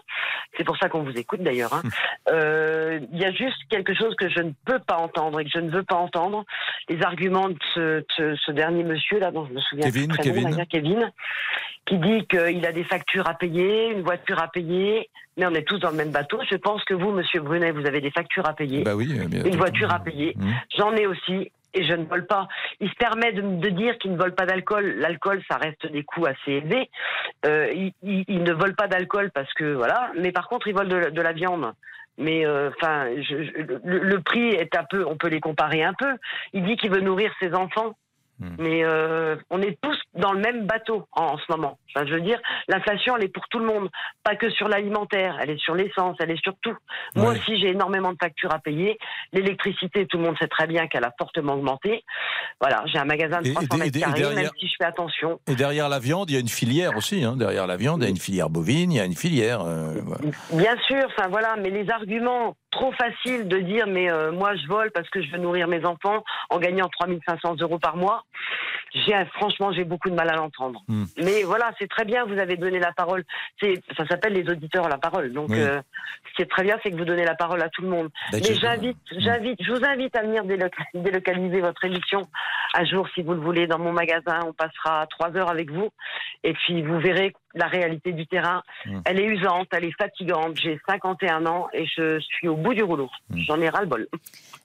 [0.57, 1.73] C'est pour ça qu'on vous écoute d'ailleurs.
[1.73, 1.81] hein.
[2.29, 5.49] Euh, Il y a juste quelque chose que je ne peux pas entendre et que
[5.53, 6.43] je ne veux pas entendre.
[6.89, 10.09] Les arguments de ce, de ce- ce dernier monsieur là, dont je me souviens Kevin,
[10.09, 10.65] très Kevin.
[10.69, 11.11] Kevin,
[11.87, 15.09] qui dit qu'il a des factures à payer, une voiture à payer.
[15.37, 16.39] Mais on est tous dans le même bateau.
[16.49, 19.27] Je pense que vous, Monsieur Brunet, vous avez des factures à payer, Bah oui, euh,
[19.27, 20.35] bien une voiture à payer.
[20.77, 22.47] J'en ai aussi et je ne vole pas.
[22.79, 24.95] Il se permet de, de dire qu'il ne vole pas d'alcool.
[24.97, 26.89] L'alcool, ça reste des coûts assez élevés.
[27.45, 30.11] Euh, il, il- il ne vole pas d'alcool parce que voilà.
[30.19, 31.71] Mais par contre, il vole de, la- de la viande.
[32.17, 35.05] Mais euh, enfin, je- le, le prix est un peu.
[35.05, 36.11] On peut les comparer un peu.
[36.53, 37.95] Il dit qu'il veut nourrir ses enfants.
[38.39, 41.77] Mais euh, on est tous dans le même bateau en, en ce moment.
[41.95, 43.89] Enfin, je veux dire, l'inflation, elle est pour tout le monde,
[44.23, 45.37] pas que sur l'alimentaire.
[45.41, 46.75] Elle est sur l'essence, elle est sur tout.
[47.15, 48.97] Moi aussi, j'ai énormément de factures à payer.
[49.33, 52.03] L'électricité, tout le monde sait très bien qu'elle a fortement augmenté.
[52.61, 54.73] Voilà, j'ai un magasin de Et- 300 et- et- mètres carrés, derrière- même si je
[54.77, 55.39] fais attention.
[55.47, 57.23] Et derrière la viande, il y a une filière aussi.
[57.23, 57.35] Hein.
[57.37, 59.61] Derrière la viande, il y a une filière bovine, il y a une filière.
[59.61, 60.21] euh, voilà.
[60.53, 64.67] Bien sûr, enfin voilà, mais les arguments trop faciles de dire mais euh, moi je
[64.67, 68.23] vole parce que je veux nourrir mes enfants en gagnant 3500 euros par mois,
[68.93, 70.81] j'ai franchement j'ai beaucoup de mal à l'entendre.
[70.87, 71.05] Hmm.
[71.23, 73.23] Mais voilà, c'est très bien, vous avez donné la parole.
[73.61, 75.31] C'est ça s'appelle les auditeurs à la parole.
[75.33, 75.59] Donc Oui.
[75.59, 75.81] euh,
[76.29, 78.09] ce qui est très bien, c'est que vous donnez la parole à tout le monde.
[78.31, 82.27] Bah, mais j'invite, j'invite, je vous invite à venir déloc- délocaliser votre émission
[82.75, 84.39] un jour si vous le voulez dans mon magasin.
[84.45, 85.89] On passera trois heures avec vous
[86.43, 88.61] et puis vous verrez la réalité du terrain.
[88.85, 88.99] Hmm.
[89.05, 90.57] Elle est usante, elle est fatigante.
[90.61, 93.09] J'ai 51 ans et je suis au bout du rouleau.
[93.29, 93.37] Hmm.
[93.47, 94.07] J'en ai ras le bol.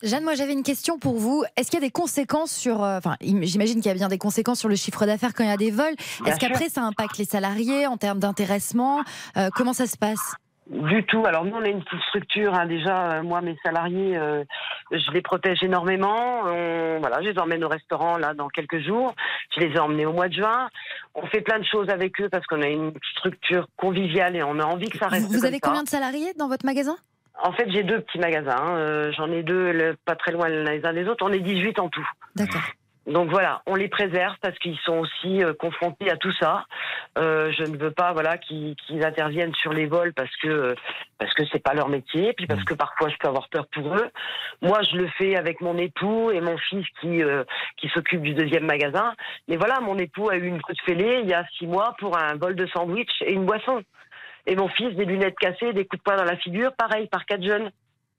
[0.03, 1.45] Jeanne, moi j'avais une question pour vous.
[1.57, 2.83] Est-ce qu'il y a des conséquences sur.
[2.83, 5.45] euh, Enfin, im- j'imagine qu'il y a bien des conséquences sur le chiffre d'affaires quand
[5.45, 5.95] il y a des vols.
[6.27, 9.03] Est-ce qu'après ça impacte les salariés en termes d'intéressement?
[9.37, 10.35] Euh, Comment ça se passe?
[10.71, 11.25] Du tout.
[11.27, 12.55] Alors nous, on est une petite structure.
[12.55, 12.67] hein.
[12.67, 14.45] Déjà, euh, moi, mes salariés, euh,
[14.93, 16.43] je les protège énormément.
[16.47, 19.13] On- voilà, je les emmène au restaurant là dans quelques jours.
[19.55, 20.69] Je les ai emmenés au mois de juin.
[21.15, 24.59] On fait plein de choses avec eux parce qu'on a une structure conviviale et on
[24.61, 26.97] a envie que ça reste Vous comme avez combien de salariés dans votre magasin?
[27.43, 28.57] En fait, j'ai deux petits magasins.
[28.57, 28.77] hein.
[28.77, 31.25] Euh, J'en ai deux, le- pas très loin les uns des autres.
[31.27, 32.07] On est 18 en tout.
[32.37, 32.61] D'accord.
[33.07, 36.65] Donc voilà, on les préserve parce qu'ils sont aussi euh, confrontés à tout ça.
[37.19, 40.77] Euh, je ne veux pas voilà qu'ils interviennent sur les vols parce que
[41.19, 43.97] parce que c'est pas leur métier, puis parce que parfois je peux avoir peur pour
[43.97, 44.09] eux.
[44.61, 47.43] Moi, je le fais avec mon époux et mon fils qui euh,
[47.77, 49.15] qui s'occupe du deuxième magasin.
[49.49, 51.97] Mais voilà, mon époux a eu une coup de fêlée il y a six mois
[51.99, 53.83] pour un vol de sandwich et une boisson.
[54.47, 57.25] Et mon fils des lunettes cassées, des coups de poing dans la figure, pareil par
[57.27, 57.71] quatre jeunes.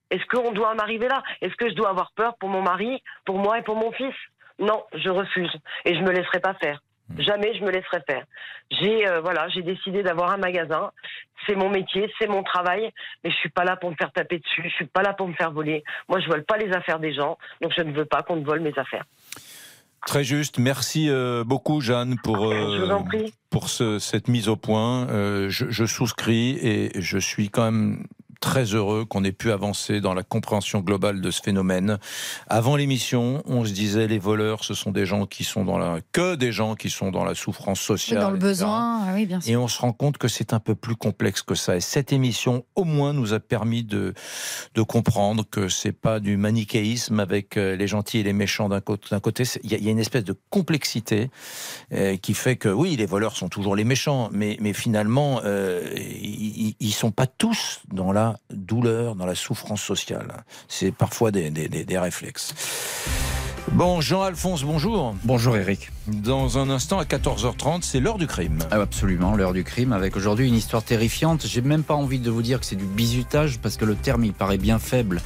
[0.09, 1.23] Est-ce qu'on doit en arriver là?
[1.41, 4.13] Est-ce que je dois avoir peur pour mon mari, pour moi et pour mon fils?
[4.59, 5.51] Non, je refuse
[5.85, 6.81] et je me laisserai pas faire.
[7.17, 8.23] Jamais je me laisserai faire.
[8.71, 10.91] J'ai euh, voilà, j'ai décidé d'avoir un magasin
[11.45, 12.89] c'est mon métier, c'est mon travail,
[13.21, 15.27] mais je suis pas là pour me faire taper dessus, je suis pas là pour
[15.27, 15.83] me faire voler.
[16.07, 18.45] Moi, je vole pas les affaires des gens, donc je ne veux pas qu'on me
[18.45, 19.03] vole mes affaires.
[20.05, 20.57] Très juste.
[20.57, 25.07] Merci euh, beaucoup, Jeanne, pour, euh, Je pour ce- cette mise au point.
[25.49, 28.05] Je, je souscris et je suis quand même
[28.43, 31.97] très heureux qu'on ait pu avancer dans la compréhension globale de ce phénomène.
[32.49, 35.99] Avant l'émission, on se disait les voleurs, ce sont des gens qui sont dans la
[36.11, 38.49] que des gens qui sont dans la souffrance sociale, Dans le etc.
[38.49, 39.49] besoin, ah oui, bien sûr.
[39.49, 41.77] Et on se rend compte que c'est un peu plus complexe que ça.
[41.77, 44.13] Et cette émission, au moins, nous a permis de,
[44.75, 48.81] de comprendre que c'est pas du manichéisme avec euh, les gentils et les méchants d'un
[48.81, 49.43] côté.
[49.43, 51.29] Y, il y a une espèce de complexité
[51.93, 55.81] euh, qui fait que oui, les voleurs sont toujours les méchants, mais, mais finalement, euh,
[55.95, 60.43] ils, ils sont pas tous dans la douleur, dans la souffrance sociale.
[60.67, 62.53] C'est parfois des, des- des- des réflexes.
[63.71, 65.15] Bon, Jean-Alphonse, bonjour.
[65.23, 65.89] Bonjour Eric.
[66.07, 68.59] Dans un instant, à 14h30, c'est l'heure du crime.
[68.71, 71.45] Ah, absolument, l'heure du crime, avec aujourd'hui une histoire terrifiante.
[71.47, 74.25] J'ai même pas envie de vous dire que c'est du bizutage, parce que le terme,
[74.25, 75.21] il paraît bien faible.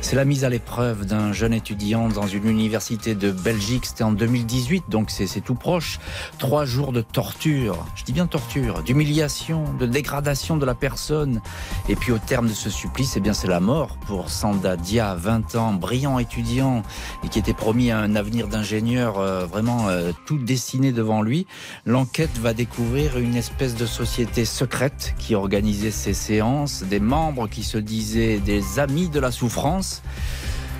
[0.00, 3.84] C'est la mise à l'épreuve d'un jeune étudiant dans une université de Belgique.
[3.84, 6.00] C'était en 2018, donc c'est c'est tout proche.
[6.38, 11.42] Trois jours de torture, je dis bien torture, d'humiliation, de dégradation de la personne.
[11.90, 15.14] Et puis au terme de ce supplice, eh bien c'est la mort pour Sanda Dia,
[15.14, 16.82] 20 ans, brillant étudiant,
[17.22, 21.46] et qui était promis à un avenir d'ingénieur euh, vraiment euh, tout dessiné devant lui.
[21.86, 27.62] L'enquête va découvrir une espèce de société secrète qui organisait ces séances, des membres qui
[27.62, 30.02] se disaient des amis de la souffrance.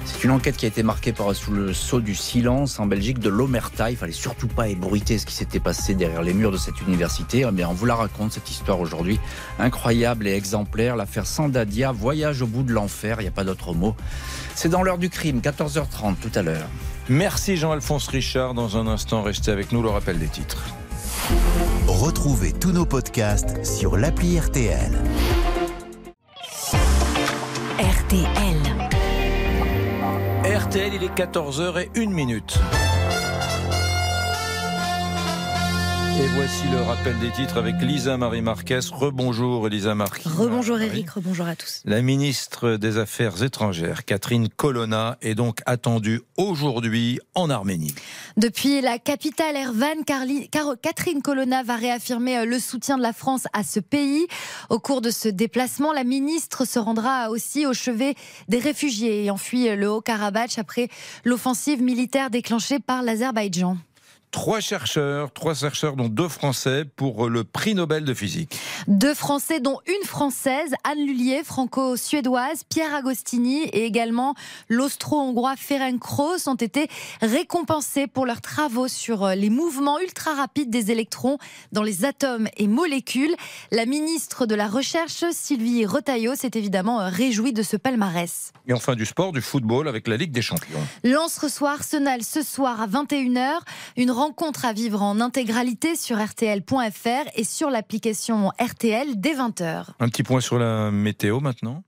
[0.04, 3.18] C'est une enquête qui a été marquée par sous le sceau du silence en Belgique
[3.18, 3.90] de l'omerta.
[3.90, 7.46] Il fallait surtout pas ébruiter ce qui s'était passé derrière les murs de cette université.
[7.48, 9.20] Eh bien, on vous la raconte cette histoire aujourd'hui,
[9.58, 10.96] incroyable et exemplaire.
[10.96, 13.16] L'affaire Sandadia, voyage au bout de l'enfer.
[13.20, 13.94] Il n'y a pas d'autre mot.
[14.54, 16.68] C'est dans l'heure du crime, 14h30 tout à l'heure.
[17.08, 18.54] Merci Jean-Alphonse Richard.
[18.54, 20.64] Dans un instant, restez avec nous, le rappel des titres.
[21.86, 24.92] Retrouvez tous nos podcasts sur l'appli RTL.
[27.78, 28.56] RTL.
[30.44, 31.90] RTL, il est 14h et
[36.20, 38.80] Et voici le rappel des titres avec Lisa Marie Marquez.
[38.92, 40.28] Rebonjour Elisa Marquez.
[40.28, 41.80] Rebonjour Eric, rebonjour à tous.
[41.84, 47.94] La ministre des Affaires étrangères, Catherine Colonna, est donc attendue aujourd'hui en Arménie.
[48.36, 53.46] Depuis la capitale Ervan, Car- Catherine Colonna va réaffirmer euh, le soutien de la France
[53.54, 54.26] à ce pays.
[54.68, 58.14] Au cours de ce déplacement, la ministre se rendra aussi au chevet
[58.48, 60.88] des réfugiés ayant fui le Haut-Karabakh après
[61.24, 63.78] l'offensive militaire déclenchée par l'Azerbaïdjan.
[64.32, 68.58] Trois chercheurs, trois chercheurs dont deux Français pour le prix Nobel de physique.
[68.88, 74.34] Deux Français, dont une Française, Anne Lullier, franco-suédoise, Pierre Agostini et également
[74.70, 76.88] l'austro-hongrois Ferenc Krauss ont été
[77.20, 81.36] récompensés pour leurs travaux sur euh, les mouvements ultra rapides des électrons
[81.72, 83.34] dans les atomes et molécules.
[83.70, 88.52] La ministre de la Recherche, Sylvie Retailleau, s'est évidemment euh, réjouie de ce palmarès.
[88.66, 90.80] Et enfin du sport, du football avec la Ligue des Champions.
[91.04, 93.58] Lance reçoit Arsenal ce soir à 21h.
[93.98, 99.86] Une rencontre à vivre en intégralité sur RTL.fr et sur l'application RTL dès 20h.
[99.98, 101.82] Un petit point sur la météo maintenant.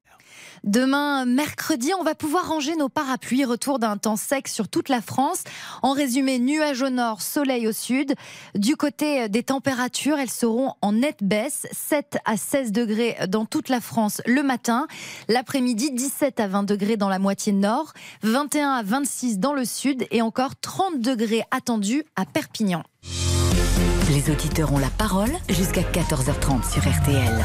[0.65, 3.45] Demain, mercredi, on va pouvoir ranger nos parapluies.
[3.45, 5.45] Retour d'un temps sec sur toute la France.
[5.83, 8.15] En résumé, nuages au nord, soleil au sud.
[8.55, 11.67] Du côté des températures, elles seront en nette baisse.
[11.71, 14.87] 7 à 16 degrés dans toute la France le matin.
[15.29, 17.93] L'après-midi, 17 à 20 degrés dans la moitié nord.
[18.23, 20.07] 21 à 26 dans le sud.
[20.13, 22.83] Et encore 30 degrés attendus à Perpignan.
[24.09, 27.45] Les auditeurs ont la parole jusqu'à 14h30 sur RTL.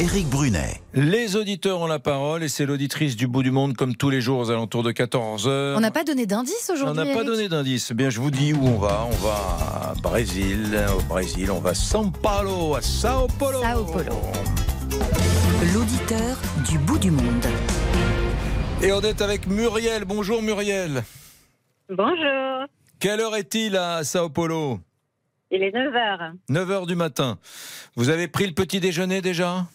[0.00, 0.80] Éric Brunet.
[0.94, 4.20] Les auditeurs ont la parole et c'est l'auditrice du bout du monde comme tous les
[4.20, 5.74] jours aux alentours de 14h.
[5.76, 7.04] On n'a pas donné d'indice On aujourd'hui.
[7.08, 7.88] n'a pas donné d'indice.
[7.90, 9.06] Eh Bien, je vous dis où on va.
[9.10, 10.78] On va à Brésil.
[10.96, 13.60] Au Brésil, on va à São Paulo, à Sao Paulo.
[13.60, 14.20] Sao Paulo.
[15.74, 16.36] L'auditeur
[16.68, 17.46] du bout du monde.
[18.82, 20.04] Et on est avec Muriel.
[20.04, 21.02] Bonjour Muriel.
[21.90, 22.66] Bonjour,
[23.00, 24.78] Quelle heure est-il à Sao Paulo?
[25.50, 26.34] Il est 9h.
[26.50, 27.38] 9h du matin.
[27.96, 29.66] Vous avez pris le petit déjeuner déjà?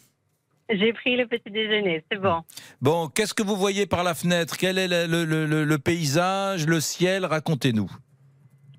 [0.70, 2.42] J'ai pris le petit déjeuner, c'est bon.
[2.82, 4.56] Bon, qu'est-ce que vous voyez par la fenêtre?
[4.58, 7.26] Quel est le, le- le- le- le paysage, le ciel?
[7.26, 7.90] Racontez-nous.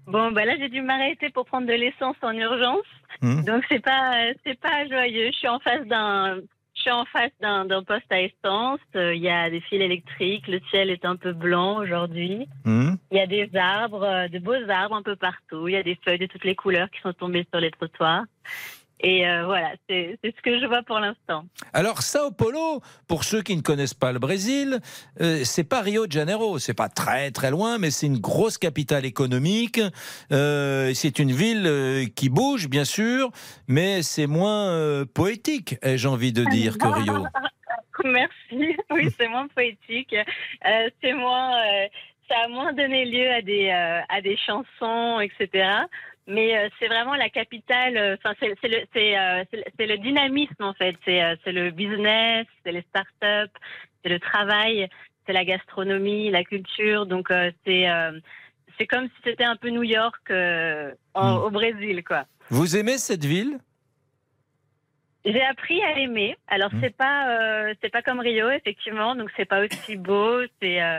[0.07, 2.85] Bon, ben là, j'ai dû m'arrêter pour prendre de l'essence en urgence.
[3.23, 3.43] Hmm.
[3.45, 5.27] Donc, c'est pas, c'est pas joyeux.
[5.33, 6.37] Je suis en face d'un,
[6.75, 8.81] je suis en face d'un, d'un poste à essence.
[8.97, 10.47] Euh, Il y a des fils électriques.
[10.49, 12.47] Le ciel est un peu blanc aujourd'hui.
[12.65, 15.69] Hmm Il y a des arbres, euh, de beaux arbres un peu partout.
[15.69, 18.25] Il y a des feuilles de toutes les couleurs qui sont tombées sur les trottoirs.
[19.01, 21.45] Et euh, voilà, c'est ce que je vois pour l'instant.
[21.73, 24.81] Alors Sao Paulo, pour ceux qui ne connaissent pas le Brésil,
[25.21, 28.57] euh, c'est pas Rio de Janeiro, c'est pas très très loin, mais c'est une grosse
[28.57, 29.81] capitale économique.
[30.33, 33.31] Euh, c'est une ville euh, qui bouge bien sûr,
[33.69, 37.27] mais c'est moins euh, poétique, ai-je envie de dire, que Rio.
[38.05, 38.77] Merci.
[38.91, 40.15] Oui, c'est moins poétique.
[41.03, 41.53] C'est moins,
[42.29, 45.69] ça a moins donné lieu à des euh, à des chansons, etc.
[46.27, 47.97] Mais euh, c'est vraiment la capitale.
[47.97, 49.45] euh, Enfin, c'est c'est le c'est euh,
[49.79, 50.97] c'est le- dynamisme en fait.
[51.05, 53.53] C'est le business, c'est les startups,
[54.03, 54.89] c'est le travail,
[55.27, 57.07] c'est la gastronomie, la culture.
[57.07, 57.29] Donc
[57.67, 57.87] c'est
[58.79, 60.31] c'est comme si c'était un peu New York
[61.15, 62.25] en- au Brésil, quoi.
[62.51, 63.59] Vous aimez cette ville?
[65.27, 66.37] J'ai appris à l'aimer.
[66.49, 66.81] Alors Mmh.
[66.83, 70.99] c'est pas euh, c'est pas comme Rio effectivement, donc c'est pas aussi beau, c'est euh,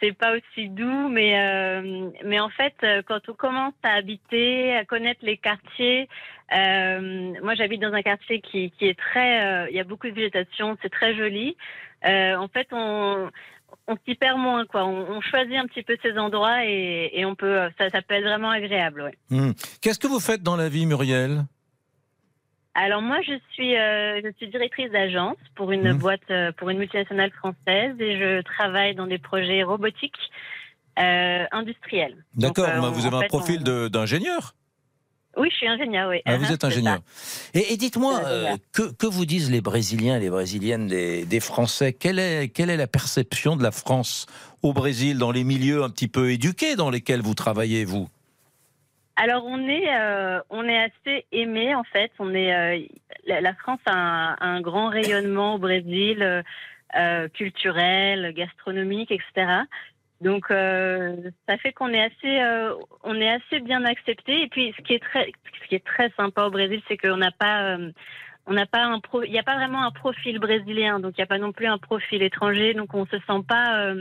[0.00, 4.74] c'est pas aussi doux, mais euh, mais en fait euh, quand on commence à habiter,
[4.76, 6.08] à connaître les quartiers,
[6.56, 10.08] euh, moi j'habite dans un quartier qui qui est très, euh, il y a beaucoup
[10.08, 11.56] de végétation, c'est très joli.
[12.04, 13.30] Euh, en fait on
[13.88, 14.84] on s'y perd moins quoi.
[14.84, 18.24] On, choisit un petit peu ces endroits et, et on peut ça, ça peut être
[18.24, 19.02] vraiment agréable.
[19.02, 19.14] Ouais.
[19.30, 19.52] Hmm.
[19.80, 21.44] Qu'est-ce que vous faites dans la vie, Muriel?
[22.78, 25.98] Alors moi, je suis, euh, je suis directrice d'agence pour une Mhm.
[25.98, 30.12] boîte, euh, pour une multinationale française et je travaille dans des projets robotiques
[30.98, 32.22] euh, industriels.
[32.34, 34.54] D'accord, bah, vous avez un fait, profil on- d'ingénieur.
[35.38, 36.20] Oui, je suis ingénieur, oui.
[36.26, 37.00] Ah, vous êtes ingénieur.
[37.54, 41.92] Et, et dites-moi, euh, que, que vous disent les Brésiliens, les Brésiliennes des, des Français?
[41.94, 44.26] Quelle est, quelle est la perception de la France
[44.62, 48.08] au Brésil, dans les milieux un petit peu éduqués dans lesquels vous travaillez, vous?
[49.16, 52.12] Alors on est, euh, on est assez aimé en fait.
[52.18, 52.86] On est, euh,
[53.26, 56.42] la, France a un, grand rayonnement au Brésil, euh,
[56.96, 59.62] euh, culturel, gastronomique, etc.
[60.20, 61.16] Donc euh,
[61.48, 64.42] ça fait qu'on est assez, euh, on est assez bien accepté.
[64.42, 67.16] Et puis ce qui est très, ce qui est très sympa au Brésil, c'est qu'on
[67.16, 67.78] n'a pas
[68.46, 71.24] on n'a pas un il n'y a pas vraiment un profil brésilien, donc il n'y
[71.24, 73.92] a pas non plus un profil étranger, donc on se sent pas,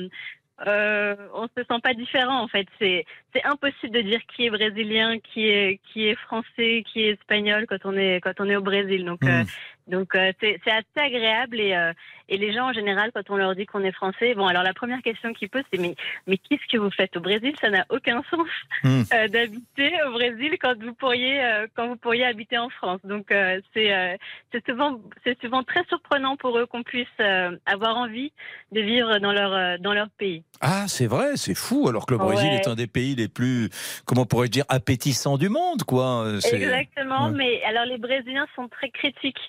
[0.68, 2.68] euh, on se sent pas différent en fait.
[2.80, 3.06] C'est
[3.36, 7.66] c'est impossible de dire qui est brésilien, qui est qui est français, qui est espagnol
[7.68, 9.04] quand on est quand on est au Brésil.
[9.04, 9.44] Donc euh,
[9.88, 11.92] donc euh, c'est assez agréable et euh,
[12.30, 14.74] et les gens en général quand on leur dit qu'on est français, bon alors la
[14.74, 15.96] première question qu'ils posent c'est mais
[16.28, 17.54] mais qu'est-ce que vous faites au Brésil?
[17.60, 18.48] Ça n'a aucun sens
[18.84, 19.04] Hmm.
[19.30, 21.42] d'habiter au Brésil quand vous pourriez
[21.76, 23.02] quand vous pourriez habiter en France.
[23.04, 23.28] Donc
[23.74, 24.18] c'est
[24.52, 27.20] c'est souvent c'est souvent très surprenant pour eux qu'on puisse
[27.66, 28.32] avoir envie
[28.72, 30.44] de vivre dans leur dans leur pays.
[30.62, 32.56] Ah, c'est vrai, c'est fou, alors que le Brésil Ouais.
[32.56, 33.70] est un des pays les plus,
[34.06, 36.26] comment pourrais-je dire, appétissants du monde, quoi.
[36.52, 37.32] Exactement, Ouais.
[37.36, 39.40] mais alors les Brésiliens sont très critiques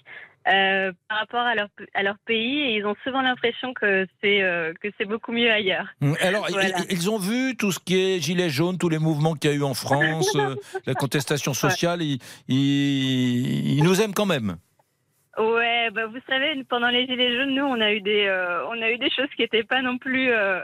[0.49, 4.43] euh, par rapport à leur à leur pays et ils ont souvent l'impression que c'est
[4.43, 5.89] euh, que c'est beaucoup mieux ailleurs.
[6.01, 6.69] Hmm, Alors, Voilà.
[6.89, 9.53] ils, ils ont vu tout ce qui est gilets jaunes, tous les mouvements qu'il y
[9.55, 10.55] a eu en France, euh,
[10.87, 14.57] la contestation sociale, ils, ils- ils nous aiment quand même.
[15.39, 18.81] Ouais, bah vous savez, pendant les gilets jaunes, nous on a eu des euh, on
[18.81, 20.61] a eu des choses qui n'étaient pas non plus euh,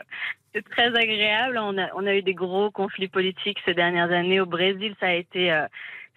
[0.70, 1.59] très agréables.
[1.59, 4.95] On a on a eu des gros conflits politiques ces dernières années au Brésil.
[4.99, 5.66] Ça a été euh,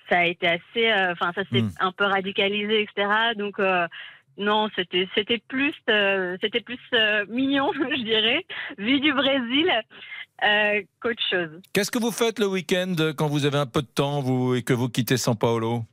[0.10, 1.72] ça a été assez, euh, enfin ça s'est Mm.
[1.80, 3.10] un peu radicalisé, etc.
[3.36, 3.88] Donc euh,
[4.38, 8.46] non, c'était c'était plus euh, c'était plus euh, mignon, je dirais,
[8.78, 9.70] vu du Brésil
[10.44, 11.62] euh, qu'autre chose.
[11.74, 14.64] Qu'est-ce que vous faites le week-end quand vous avez un peu de temps vous, et
[14.64, 15.84] que vous quittez São Paulo?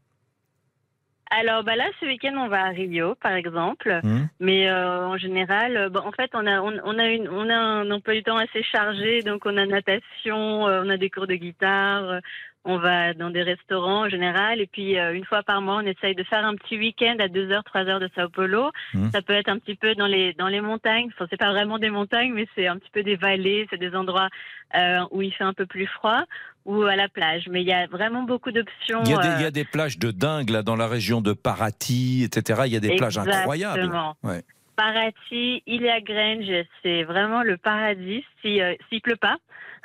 [1.34, 4.00] Alors bah là, ce week-end, on va à Rio, par exemple.
[4.02, 4.26] Hmm.
[4.38, 7.48] Mais euh, en général, euh, bon, en fait, on a, on, on a une, on
[7.48, 9.22] a un emploi du temps assez chargé.
[9.22, 12.20] Donc, on a natation, euh, on a des cours de guitare, euh,
[12.64, 14.60] on va dans des restaurants en général.
[14.60, 17.28] Et puis, euh, une fois par mois, on essaye de faire un petit week-end à
[17.28, 18.70] 2 heures, 3 heures de Sao Paulo.
[18.92, 19.10] Mhm.
[19.10, 21.08] Ça peut être un petit peu dans les, dans les montagnes.
[21.14, 23.66] Enfin, c'est pas vraiment des montagnes, mais c'est un petit peu des vallées.
[23.70, 24.28] C'est des endroits
[24.76, 26.24] euh, où il fait un peu plus froid
[26.64, 27.48] ou à la plage.
[27.50, 29.02] Mais il y a vraiment beaucoup d'options.
[29.04, 30.88] il y, a des, euh, il y a des plages de dingue là dans la
[30.88, 32.62] région de Paraty, etc.
[32.66, 33.90] Il y a des plages incroyables.
[34.22, 34.42] Ouais.
[34.76, 39.36] Paraty, Ilha Grange, c'est vraiment le paradis si euh, s'il pleut pas,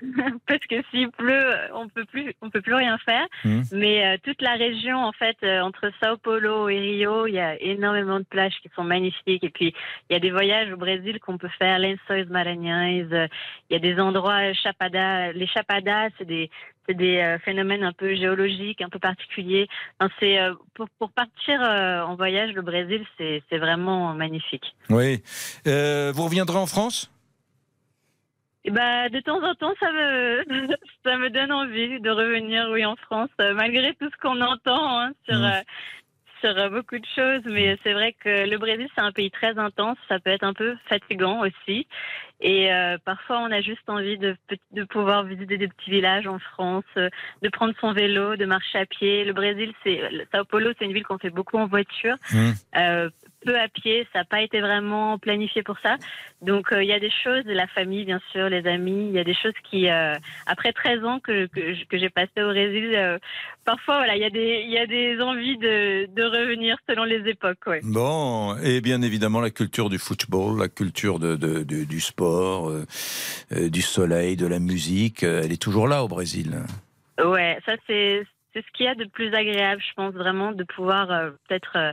[0.48, 3.26] parce que s'il pleut, on peut plus, on peut plus rien faire.
[3.44, 3.64] Mhm.
[3.72, 7.40] Mais euh, toute la région, en fait, euh, entre Sao Paulo et Rio, il y
[7.40, 9.44] a énormément de plages qui sont magnifiques.
[9.44, 9.74] Et puis
[10.10, 13.12] il y a des voyages au Brésil qu'on peut faire, Lençóis Maranhães.
[13.12, 13.28] euh,
[13.70, 16.50] Il y a des endroits, Chapada, les Chapadas, c'est des
[16.88, 19.68] c'est des euh, phénomènes un peu géologiques, un peu particuliers.
[20.00, 24.76] Enfin, c'est euh, pour, pour partir euh, en voyage, le Brésil, c'est c'est vraiment magnifique.
[24.90, 25.22] Oui.
[25.68, 27.12] Euh, vous reviendrez en France?
[28.72, 30.44] Bah, de temps en temps, ça me,
[31.04, 35.00] ça me donne envie de revenir, oui, en France, euh, malgré tout ce qu'on entend
[35.00, 35.44] hein, sur, Mmh.
[35.44, 35.62] euh,
[36.42, 39.58] sur euh, beaucoup de choses, mais c'est vrai que le Brésil, c'est un pays très
[39.58, 39.98] intense.
[40.08, 41.88] Ça peut être un peu fatigant aussi.
[42.40, 44.36] Et euh, parfois, on a juste envie de,
[44.72, 48.86] de pouvoir visiter des petits villages en France, de prendre son vélo, de marcher à
[48.86, 49.24] pied.
[49.24, 50.02] Le Brésil, c'est
[50.32, 52.16] Sao Paulo, c'est une ville qu'on fait beaucoup en voiture.
[52.32, 52.52] Mmh.
[52.76, 53.10] Euh,
[53.48, 55.96] peu à pied, ça n'a pas été vraiment planifié pour ça.
[56.42, 59.20] Donc euh, il y a des choses, la famille bien sûr, les amis, il y
[59.20, 62.92] a des choses qui, euh, après 13 ans que, que, que j'ai passé au Brésil,
[62.94, 63.18] euh,
[63.64, 67.06] parfois voilà, il y, a des, il y a des envies de, de revenir selon
[67.06, 67.66] les époques.
[67.66, 67.80] Ouais.
[67.84, 72.72] Bon, et bien évidemment la culture du football, la culture de, de- de- du sport,
[73.52, 76.58] du soleil, de la musique, elle est toujours là au Brésil.
[77.24, 78.24] Ouais, ça c'est
[78.54, 81.74] c'est ce qu'il y a de plus agréable, je pense vraiment, de pouvoir euh, peut-être
[81.76, 81.92] euh,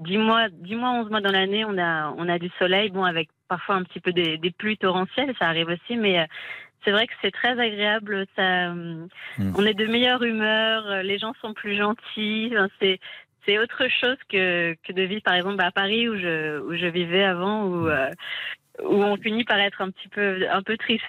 [0.00, 3.04] 10 mois, 10 mois, 11 mois dans l'année, on a, on a du soleil, bon,
[3.04, 6.24] avec parfois un petit peu des, des pluies torrentielles, ça arrive aussi, mais euh,
[6.84, 8.26] c'est vrai que c'est très agréable.
[8.36, 9.06] Ça, euh,
[9.38, 12.50] On est de meilleure humeur, euh, les gens sont plus gentils.
[12.52, 12.98] enfin, c'est
[13.46, 16.86] c'est autre chose que, que de vivre par exemple à Paris où je, où je
[16.86, 18.10] vivais avant, où, euh,
[18.84, 21.04] où on finit par être un petit peu, un peu triste.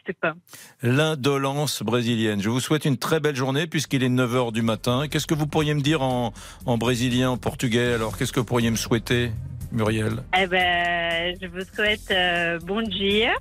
[0.82, 2.42] L'indolence brésilienne.
[2.42, 5.08] Je vous souhaite une très belle journée puisqu'il est 9h du matin.
[5.10, 6.34] Qu'est-ce que vous pourriez me dire en,
[6.66, 9.32] en brésilien, en portugais Alors, qu'est-ce que vous pourriez me souhaiter,
[9.72, 10.24] Muriel?
[10.38, 13.34] Eh ben, je vous souhaite euh, bon dia.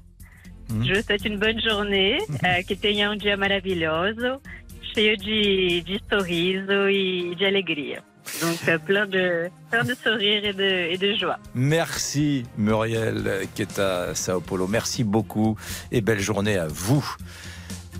[0.70, 4.40] Je vous souhaite une bonne journée, euh, que tenha um dia maravilhoso,
[4.94, 8.04] cheio de, de sorriso e de alegria.
[8.40, 11.38] Donc, euh, plein de, plein de sourires et de, et de joie.
[11.54, 14.66] Merci Muriel qui est à Sao Paulo.
[14.66, 15.56] Merci beaucoup
[15.92, 17.16] et belle journée à vous.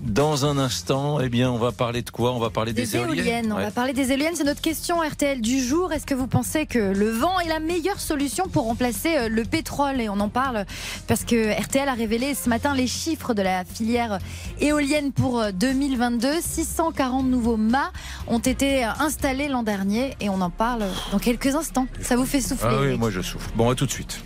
[0.03, 2.33] Dans un instant, eh bien, on va parler de quoi?
[2.33, 3.53] On va parler des, Des éoliennes.
[3.53, 3.65] On Ouais.
[3.65, 4.33] va parler des éoliennes.
[4.35, 5.93] C'est notre question RTL du jour.
[5.93, 9.45] Est-ce que vous pensez que le vent est la meilleure solution pour remplacer euh, le
[9.45, 10.01] pétrole?
[10.01, 10.65] Et on en parle
[11.07, 14.19] parce que RTL a révélé ce matin les chiffres de la filière
[14.59, 16.29] éolienne pour euh, 2022.
[16.41, 17.93] 640 nouveaux mâts
[18.27, 21.87] ont été euh, installés l'an dernier et on en parle dans quelques instants.
[22.01, 23.51] Ça vous fait souffler Ah oui, moi je souffle.
[23.55, 24.23] Bon, à tout de suite.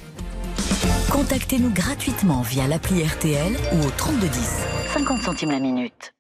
[1.11, 4.65] Contactez-nous gratuitement via l'appli RTL ou au 3210.
[4.93, 6.15] 50 centimes la minute.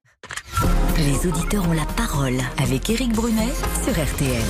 [0.96, 3.52] Les auditeurs ont la parole avec Éric Brunet
[3.82, 4.42] sur RTL.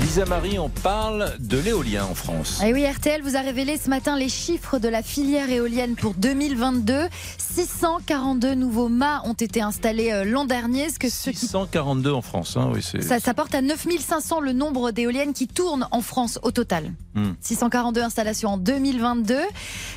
[0.00, 2.60] Lisa Marie, on parle de l'éolien en France.
[2.64, 6.14] Et oui, RTL vous a révélé ce matin les chiffres de la filière éolienne pour
[6.14, 7.08] 2022.
[7.38, 10.88] 642 nouveaux mâts ont été installés euh, l'an dernier.
[10.88, 12.82] Ce que ce qui 642 en France, hein, oui.
[13.02, 16.92] Ça, ça porte à 9500 le nombre d'éoliennes qui tournent en France au total.
[17.14, 17.32] Hmm.
[17.40, 19.36] 642 installations en 2022.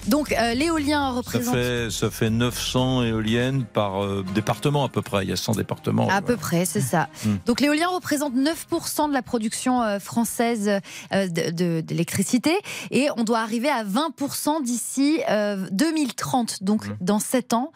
[0.07, 5.01] Donc euh, l'éolien Ça représente fait, ça fait 900 éoliennes par euh, département à peu
[5.01, 5.04] près.
[5.21, 6.09] Il y a 100 départements.
[6.09, 7.09] à peu près, c'est ça.
[7.25, 7.35] Hmm.
[7.45, 10.69] Donc l'éolien représente 9% de la production euh, française
[11.13, 11.27] euh,
[11.81, 12.53] d'électricité
[12.91, 16.63] et on doit arriver à 20% d'ici euh, 2030.
[16.63, 16.95] Donc Hmm.
[17.01, 17.71] dans 7 ans,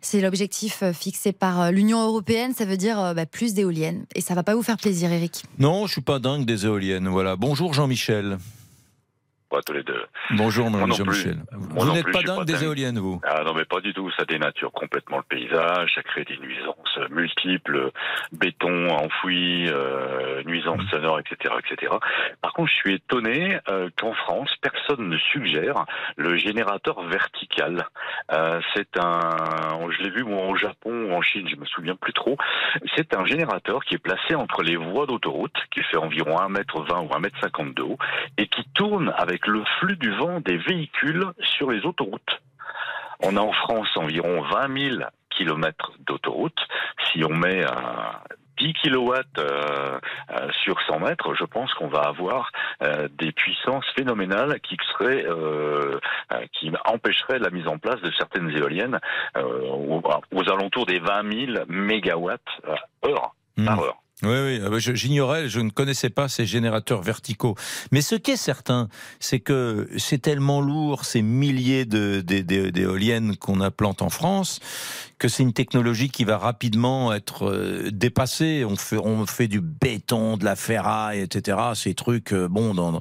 [0.00, 2.52] c'est l'objectif euh, fixé par euh, l'Union européenne.
[2.56, 5.44] Ça veut dire euh, bah, plus d'éoliennes et ça va pas vous faire plaisir, Eric.
[5.58, 7.08] Non, je suis pas dingue des éoliennes.
[7.08, 7.36] Voilà.
[7.36, 8.38] Bonjour Jean-Michel.
[9.54, 10.04] Pas tous les deux.
[10.30, 11.36] Bonjour Jean-Michel.
[11.52, 13.20] Vous n'êtes pas dingue des éoliennes, vous?
[13.22, 14.10] Ah non, mais pas du tout.
[14.18, 15.92] Ça dénature complètement le paysage.
[15.94, 17.92] Ça crée des nuisances multiples,
[18.32, 21.92] béton enfoui, euh, nuisances sonores, etc., etc.
[22.42, 25.84] Par contre, je suis étonné euh, qu'en France, personne ne suggère
[26.16, 27.86] le générateur vertical.
[28.32, 29.36] Euh, c'est un,
[29.90, 32.36] je l'ai vu moi au Japon ou en Chine, je me souviens plus trop.
[32.96, 37.08] C'est un générateur qui est placé entre les voies d'autoroute, qui fait environ 1m20 ou
[37.08, 37.98] 1m50 de haut,
[38.36, 41.26] et qui tourne avec le flux du vent des véhicules
[41.56, 42.40] sur les autoroutes.
[43.20, 46.58] On a en France environ 20 000 kilomètres d'autoroute.
[47.12, 47.70] Si on met euh,
[48.58, 49.98] 10 kilowatts euh,
[50.30, 52.50] euh, sur 100 mètres, je pense qu'on va avoir
[52.82, 55.98] euh, des puissances phénoménales qui seraient, euh,
[56.32, 58.98] euh, qui empêcheraient la mise en place de certaines éoliennes
[59.36, 63.34] euh, aux, aux alentours des 20 000 mégawatts euh, heure
[63.64, 64.03] par heure.
[64.22, 67.56] Oui, oui, ah bah, j'ignorais, je ne connaissais pas ces générateurs verticaux.
[67.90, 68.88] Mais ce qui est certain,
[69.18, 74.60] c'est que c'est tellement lourd, ces milliers de- de- de- d'éoliennes qu'on implante en France,
[75.24, 78.62] que c'est une technologie qui va rapidement être euh, dépassée.
[78.68, 81.56] On fait, on fait du béton, de la ferraille, etc.
[81.74, 83.00] Ces trucs, euh, bon, dans,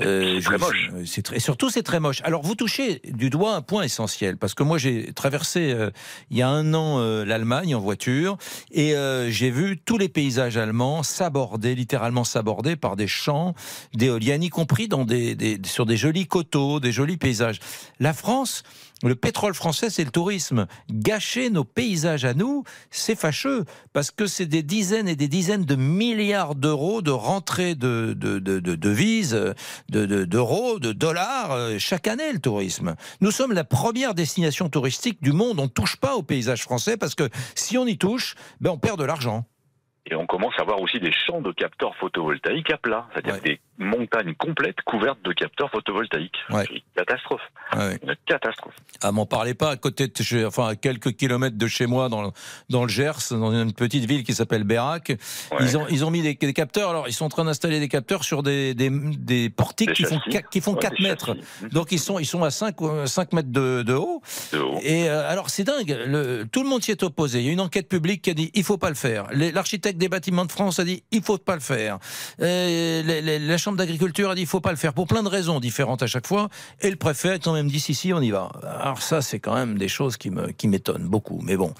[0.00, 2.20] euh, je- euh, c'est très- et surtout, c'est très moche.
[2.22, 5.90] Alors, vous touchez du doigt un point essentiel, parce que moi, j'ai traversé euh,
[6.30, 8.36] il y a un an euh, l'Allemagne en voiture,
[8.70, 8.94] et
[9.28, 13.54] j'ai vu tous les paysages allemands s'aborder, littéralement s'aborder par des champs
[13.92, 17.58] d'éoliennes, y compris dans des, des- sur des jolis coteaux, des jolis paysages.
[17.98, 18.62] La France,
[19.02, 20.66] le pétrole français, c'est le tourisme.
[20.90, 25.64] Gâcher nos paysages à nous, c'est fâcheux, parce que c'est des dizaines et des dizaines
[25.66, 29.32] de milliards d'euros de rentrées de, de, de, de devises,
[29.90, 32.96] de- de- d'euros, de, dollars, euh, chaque année, le tourisme.
[33.20, 35.60] Nous sommes la première destination touristique du monde.
[35.60, 38.78] On ne touche pas au paysage français, parce que si on y touche, ben on
[38.78, 39.44] perd de l'argent.
[40.08, 43.60] Et on commence à voir aussi des champs de capteurs photovoltaïques à plat, c'est-à-dire des
[43.78, 46.36] montagne complète couverte de capteurs photovoltaïques.
[46.50, 46.64] Ouais.
[46.68, 47.40] C'est une catastrophe.
[47.76, 47.98] Ouais.
[48.02, 48.74] Une catastrophe.
[49.02, 52.08] Ah, m'en parlez pas, à côté de chez, enfin, à quelques kilomètres de chez moi,
[52.08, 52.30] dans, le-
[52.70, 55.12] dans le Gers, dans une petite ville qui s'appelle Bérac.
[55.60, 56.90] Ils, ont, ils ont mis des, des capteurs.
[56.90, 60.04] Alors, ils sont en train d'installer des capteurs sur des, des, des portiques Des qui
[60.04, 60.20] font,
[60.50, 61.36] qui font Ouais, 4 des mètres.
[61.72, 64.22] Donc, ils sont, ils sont à 5, euh, 5 mètres de, de haut.
[64.52, 64.78] De haut.
[64.82, 65.96] Et euh, alors, c'est dingue.
[66.06, 67.40] Le, tout le monde s'y est opposé.
[67.40, 69.26] Il y a une enquête publique qui a dit il faut pas le faire.
[69.32, 71.98] L'architecte des bâtiments de France a dit il faut pas le faire.
[72.40, 75.28] Euh, les- les- Chambre d'agriculture a dit il faut pas le faire pour plein de
[75.28, 76.48] raisons différentes à chaque fois.
[76.82, 78.48] Et le préfet a quand même dit si, si, on y va.
[78.80, 80.30] Alors, ça, c'est quand même des choses qui
[80.68, 81.40] m'étonnent beaucoup.
[81.42, 81.74] Mais bon,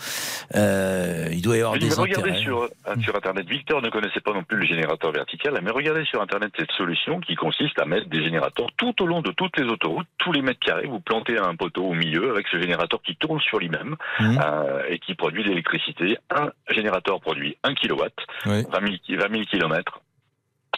[0.57, 2.43] euh, il doit y avoir Mais des regardez intérêts.
[2.43, 2.69] sur, euh,
[3.01, 6.51] sur Internet, Victor ne connaissait pas non plus le générateur vertical, mais regardez sur Internet
[6.59, 10.09] cette solution qui consiste à mettre des générateurs tout au long de toutes les autoroutes,
[10.19, 13.39] tous les mètres carrés, vous plantez un poteau au milieu avec ce générateur qui tourne
[13.41, 14.39] sur lui-même Mmh.
[14.45, 16.19] euh, et qui produit de l'électricité.
[16.31, 18.13] Un générateur produit 1 kilowatt,
[18.47, 18.65] Oui.
[18.73, 20.01] 20 000, 20 000 kilomètres.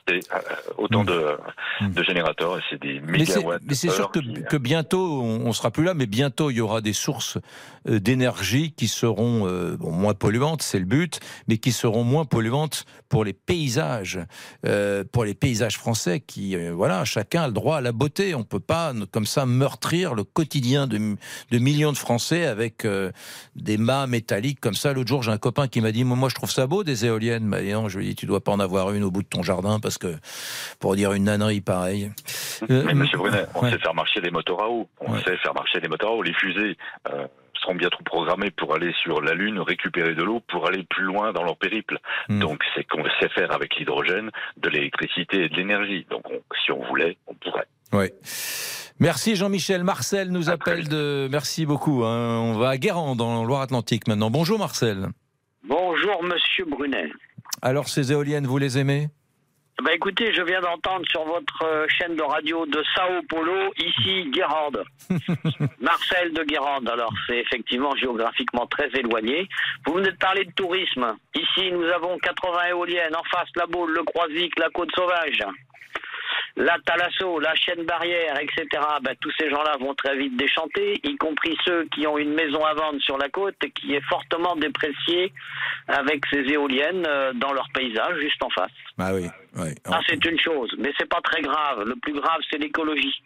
[0.09, 0.39] Euh,
[0.79, 1.37] autant de,
[1.83, 3.01] de générateurs et c'est des.
[3.01, 3.63] Mais mégawatts.
[3.67, 6.51] mais c'est sûr heure que, qui- que bientôt, on, on sera plus là, mais bientôt,
[6.51, 7.39] il y aura des sources
[7.89, 12.25] euh, d'énergie qui seront euh, bon, moins polluantes, c'est le but, mais qui seront moins
[12.25, 14.19] polluantes pour les paysages,
[14.67, 18.35] euh, pour les paysages français qui, euh, voilà, chacun a le droit à la beauté.
[18.35, 20.99] On peut pas, comme ça, meurtrir le quotidien de,
[21.59, 23.11] millions de Français avec euh,
[23.57, 24.93] des mâts métalliques comme ça.
[24.93, 27.49] L'autre jour, j'ai un copain qui m'a dit, moi, je trouve ça beau, des éoliennes.
[27.51, 29.23] Bah, dis donc, je lui ai dit, tu dois pas en avoir une au bout
[29.23, 30.15] de ton jardin parce que,
[30.81, 32.11] pour dire une nannerie pareille.
[32.71, 33.71] Euh, Mais Monsieur Brunet, on ouais.
[33.71, 34.89] sait faire marcher des moteurs à eau.
[35.01, 36.23] On sait faire marcher des moteurs à eau.
[36.23, 36.77] Les fusées
[37.13, 37.27] euh,
[37.61, 41.33] seront bientôt programmées pour aller sur la Lune, récupérer de l'eau pour aller plus loin
[41.33, 41.99] dans leur périple.
[42.29, 42.39] Hmm.
[42.41, 46.07] Donc c'est qu'on sait faire avec l'hydrogène de l'électricité et de l'énergie.
[46.11, 47.67] Donc on- si on voulait, on pourrait.
[47.93, 48.11] Oui.
[49.01, 49.85] Merci Jean-Michel.
[49.85, 51.29] Marcel nous appelle de.
[51.31, 52.05] Merci beaucoup.
[52.05, 52.39] hein.
[52.41, 54.31] On va à Guérande, dans Loire-Atlantique maintenant.
[54.31, 55.09] Bonjour Marcel.
[55.65, 57.09] Bonjour Monsieur Brunet.
[57.63, 59.09] Alors ces éoliennes, vous les aimez?
[59.85, 64.29] Bah écoutez, je viens d'entendre sur votre euh, chaîne de radio de Sao Paulo, ici
[64.33, 64.83] Guérande.
[65.81, 66.89] Marcel de Guérande.
[66.89, 69.49] Alors c'est effectivement géographiquement très éloigné.
[69.87, 71.17] Vous venez de parler de tourisme.
[71.33, 73.15] Ici nous avons 80 éoliennes.
[73.15, 75.45] En face la Baule, le Croisic, la Côte Sauvage.
[76.59, 78.67] La Thalasso, la chaîne barrière, etc.
[79.03, 82.65] Ben, tous ces gens-là vont très vite déchanter, y compris ceux qui ont une maison
[82.65, 85.33] à vendre sur la côte et qui est fortement dépréciée
[85.87, 88.73] avec ces éoliennes euh, dans leur paysage juste en face.
[88.99, 89.29] Ah oui.
[89.57, 89.69] oui.
[89.87, 91.85] Ça, c'est une chose, mais c'est pas très grave.
[91.85, 93.23] Le plus grave, c'est l'écologie.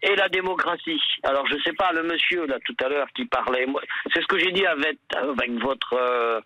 [0.00, 1.02] Et la démocratie.
[1.24, 3.66] Alors, je sais pas, le monsieur, là, tout à l'heure, qui parlait,
[4.14, 6.40] c'est ce que j'ai dit avec, avec votre euh,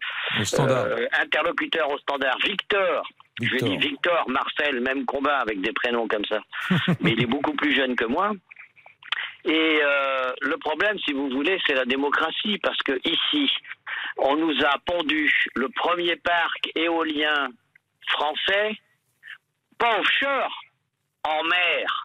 [0.59, 3.07] euh, interlocuteur au standard, Victor.
[3.43, 6.41] Je lui ai dit Victor, Marcel, même combat avec des prénoms comme ça.
[7.01, 8.33] mais il est beaucoup plus jeune que moi.
[9.45, 13.51] Et euh, le problème, si vous voulez, c'est la démocratie, parce que ici,
[14.19, 17.49] on nous a pondu le premier parc éolien
[18.09, 18.77] français,
[19.79, 20.63] pas offshore,
[21.25, 22.05] en mer.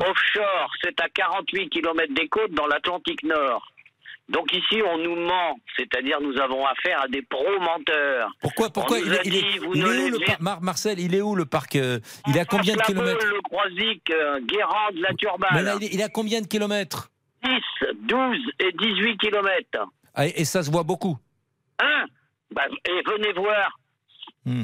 [0.00, 3.73] Offshore, c'est à 48 km des côtes dans l'Atlantique Nord.
[4.28, 8.30] Donc ici, on nous ment, c'est-à-dire nous avons affaire à des pro-menteurs.
[8.40, 10.98] Pourquoi, pourquoi il est- dit, vous il ne est où le verrez par- Mar- Marcel,
[10.98, 14.40] il est où le parc euh, Il est à combien de kilomètres le Croisic, euh,
[14.40, 15.50] Guérande, la Turballe.
[15.54, 17.10] Mais là, il est, à combien de kilomètres
[17.44, 17.50] 10,
[18.08, 19.84] 12 et 18 kilomètres.
[20.14, 21.18] Ah, et, et ça se voit beaucoup.
[21.80, 22.06] Hein?
[22.50, 23.78] Bah, Et venez voir.
[24.46, 24.62] Hmm.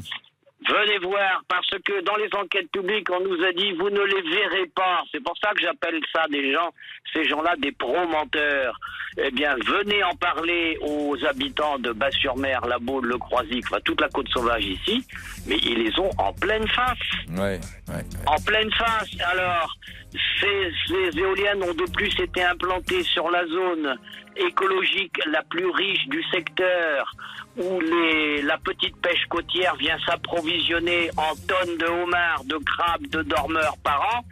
[0.68, 4.20] Venez voir, parce que dans les enquêtes publiques, on nous a dit, vous ne les
[4.22, 5.02] verrez pas.
[5.10, 6.70] C'est pour ça que j'appelle ça des gens,
[7.14, 8.78] ces gens-là, des pro-menteurs.
[9.16, 14.00] Eh bien, venez en parler aux habitants de Bas-sur-Mer, La Baule, Le Croisic, enfin, toute
[14.00, 15.04] la côte sauvage ici,
[15.46, 16.98] mais ils les ont en pleine face.
[17.30, 17.58] Ouais,
[17.88, 18.04] ouais.
[18.26, 19.10] En pleine face.
[19.32, 19.74] Alors,
[20.40, 23.98] ces, ces éoliennes ont de plus été implantées sur la zone
[24.36, 27.12] écologique la plus riche du secteur,
[27.60, 33.22] où les, la petite pêche côtière vient s'approvisionner en tonnes de homards, de crabes, de
[33.22, 34.24] dormeurs par an.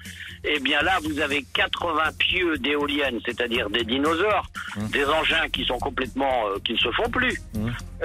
[0.44, 4.46] Eh bien là, vous avez 80 pieux d'éoliennes, c'est-à-dire des dinosaures,
[4.92, 7.36] des engins qui sont complètement, euh, qui ne se font plus.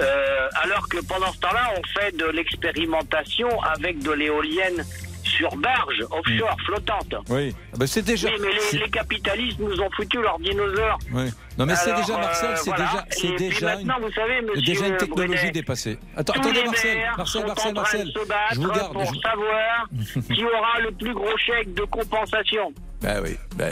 [0.00, 4.84] Euh, alors que pendant ce temps-là, on fait de l'expérimentation avec de l'éolienne
[5.22, 7.14] sur barge, offshore, flottante.
[7.30, 7.54] Oui.
[7.72, 8.28] Ah bah, c'est déjà.
[8.28, 10.98] Oui, mais les, les capitalistes nous ont foutu leurs dinosaures.
[11.12, 11.30] Oui.
[11.58, 13.04] Non mais c'est déjà Marcel, euh, c'est voilà.
[13.38, 15.98] déjà, Et une, maintenant, vous savez, monsieur déjà une technologie Brunet, dépassée.
[16.16, 18.12] Attends, attendez Marcel, Marcel, Marcel, Marcel.
[18.52, 18.92] Je vous garde.
[18.92, 19.86] pour je- savoir
[20.34, 22.72] qui aura le plus gros chèque de compensation.
[23.04, 23.66] Bah oui, bah,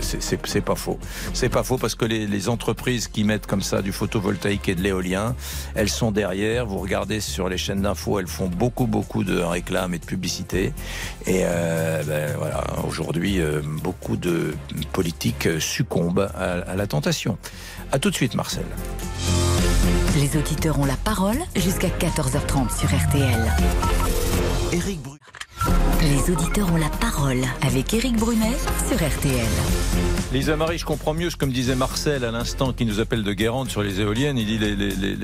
[0.00, 0.98] c'est- pas faux.
[1.34, 4.74] C'est pas faux parce que les, les entreprises qui mettent comme ça du photovoltaïque et
[4.74, 5.36] de l'éolien,
[5.74, 6.64] elles sont derrière.
[6.64, 10.72] Vous regardez sur les chaînes d'infos, elles font beaucoup beaucoup de réclames et de publicité.
[11.26, 14.54] Et euh, ben, voilà, aujourd'hui, euh, beaucoup de
[14.92, 17.36] politiques succombent à, à la tentation.
[17.92, 18.64] À tout de suite, Marcel.
[20.16, 23.52] Les auditeurs ont la parole jusqu'à 14h30 sur RTL.
[24.72, 25.00] Éric.
[26.00, 28.56] Les auditeurs ont la parole avec Éric Brunet
[28.88, 29.46] sur RTL.
[30.32, 33.22] Lisa Marie, je comprends mieux ce que me disait Marcel à l'instant qui nous appelle
[33.24, 34.38] de Guérande sur les éoliennes.
[34.38, 35.16] Il dit les, les, les,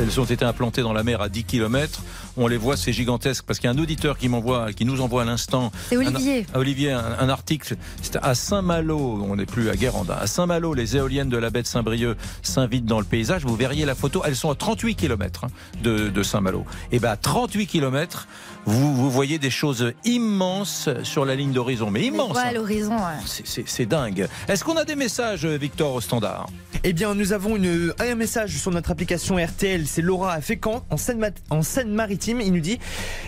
[0.00, 2.00] elles ont été implantées dans la mer à 10 km.
[2.36, 5.00] On les voit, c'est gigantesque parce qu'il y a un auditeur qui m'envoie, qui nous
[5.02, 5.70] envoie à l'instant.
[5.88, 6.46] C'est Olivier.
[6.54, 7.76] Un, Olivier, un, un article.
[8.00, 10.12] C'est à Saint-Malo, on n'est plus à Guérande.
[10.18, 13.44] À Saint-Malo, les éoliennes de la baie de Saint-Brieuc s'invitent dans le paysage.
[13.44, 14.22] Vous verriez la photo.
[14.24, 15.48] Elles sont à 38 km hein,
[15.82, 16.64] de, de Saint-Malo.
[16.92, 18.28] Et ben à 38 km,
[18.68, 22.36] vous, vous, voyez des choses immenses sur la ligne d'horizon, mais immenses.
[22.36, 22.96] à l'horizon.
[22.96, 23.42] Ouais.
[23.44, 24.28] C'est dingue.
[24.46, 26.48] Est-ce qu'on a des messages, Victor, au standard?
[26.84, 29.86] Eh bien, nous avons une, un message sur notre application RTL.
[29.86, 32.40] C'est Laura à Fécamp, en Seine-Maritime.
[32.40, 32.78] Il nous dit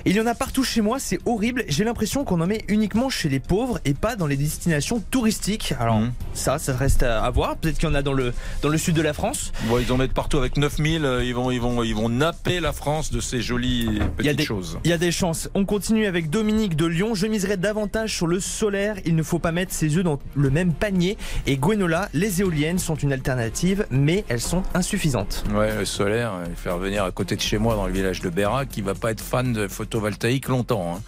[0.05, 1.65] Il y en a partout chez moi, c'est horrible.
[1.69, 5.75] J'ai l'impression qu'on en met uniquement chez les pauvres et pas dans les destinations touristiques.
[5.81, 6.13] Alors, mmh.
[6.35, 7.57] Ça, ça reste à voir.
[7.57, 9.53] Peut-être qu'il y en a dans le, dans le sud de la France.
[9.65, 11.21] Bon, ils en mettent partout avec 9000.
[11.23, 14.79] Ils vont, ils, vont, ils vont napper la France de ces jolies petites des, choses.
[14.85, 15.49] Il y a des chances.
[15.55, 17.15] On continue avec Dominique de Lyon.
[17.15, 18.97] Je miserais davantage sur le solaire.
[19.05, 21.17] Il ne faut pas mettre ses œufs dans le même panier.
[21.47, 25.45] Et Gwenola, les éoliennes sont une alternative, mais elles sont insuffisantes.
[25.55, 28.31] Ouais, le solaire, il faire venir à côté de chez moi dans le village de
[28.31, 30.97] Bérac, qui va pas être fan de photovoltaïque longtemps.
[30.97, 31.03] Hein.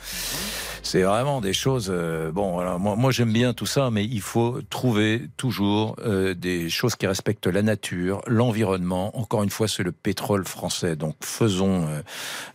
[0.82, 1.90] C'est vraiment des choses.
[1.90, 6.68] Euh, bon, moi, moi j'aime bien tout ça, mais il faut trouver toujours euh, des
[6.68, 9.16] choses qui respectent la nature, l'environnement.
[9.16, 10.96] Encore une fois, c'est le pétrole français.
[10.96, 11.86] Donc faisons,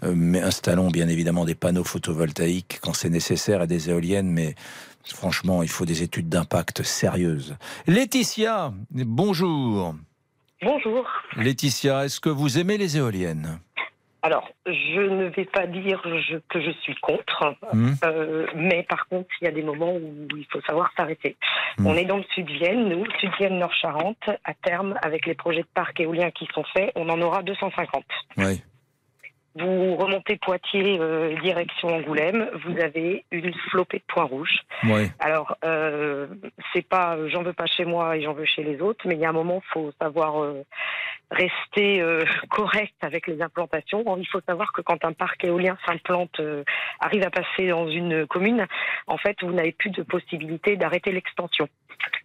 [0.03, 4.55] euh, mais installons bien évidemment des panneaux photovoltaïques quand c'est nécessaire et des éoliennes, mais
[5.13, 7.55] Franchement, il faut des études d'impact sérieuses.
[7.87, 9.95] Laetitia, bonjour.
[10.61, 11.07] Bonjour.
[11.37, 13.59] Laetitia, est-ce que vous aimez les éoliennes?
[14.23, 16.01] Alors, je ne vais pas dire
[16.49, 17.91] que je suis contre, mmh.
[18.03, 21.37] euh, mais par contre, il y a des moments où il faut savoir s'arrêter.
[21.77, 21.87] Mmh.
[21.87, 24.29] On est dans le Sud-Vienne, nous, Sud-Vienne-Nord-Charente.
[24.43, 28.03] À terme, avec les projets de parcs éoliens qui sont faits, on en aura 250.
[28.37, 28.61] Oui.
[29.59, 34.59] Vous remontez Poitiers, euh, direction Angoulême, vous avez une flopée de points rouges.
[34.83, 35.09] Ouais.
[35.19, 36.27] Alors, euh,
[36.73, 39.21] c'est pas, j'en veux pas chez moi et j'en veux chez les autres, mais il
[39.21, 40.63] y a un moment, faut savoir euh,
[41.31, 44.03] rester euh, correct avec les implantations.
[44.17, 46.63] Il faut savoir que quand un parc éolien s'implante, euh,
[46.99, 48.67] arrive à passer dans une commune,
[49.07, 51.67] en fait, vous n'avez plus de possibilité d'arrêter l'extension.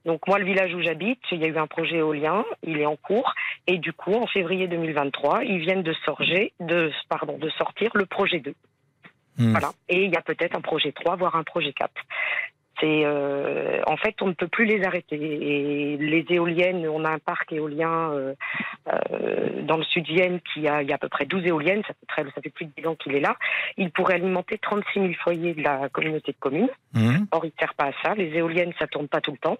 [0.05, 2.86] Donc moi, le village où j'habite, il y a eu un projet éolien, il est
[2.86, 3.34] en cours,
[3.66, 8.07] et du coup, en février 2023, ils viennent de, sorger, de, pardon, de sortir le
[8.07, 8.55] projet 2.
[9.38, 9.50] Mmh.
[9.53, 9.72] Voilà.
[9.88, 11.90] Et il y a peut-être un projet 3, voire un projet 4.
[12.80, 15.16] C'est euh, en fait on ne peut plus les arrêter.
[15.16, 18.34] Et les éoliennes, on a un parc éolien euh,
[18.88, 21.82] euh, dans le sud Vienne qui a, il y a à peu près 12 éoliennes,
[21.86, 23.36] ça fait, très, ça fait plus de 10 ans qu'il est là.
[23.76, 26.70] Il pourrait alimenter 36 000 foyers de la communauté de communes.
[26.94, 27.26] Mmh.
[27.30, 28.14] Or, il ne sert pas à ça.
[28.14, 29.59] Les éoliennes, ça tourne pas tout le temps.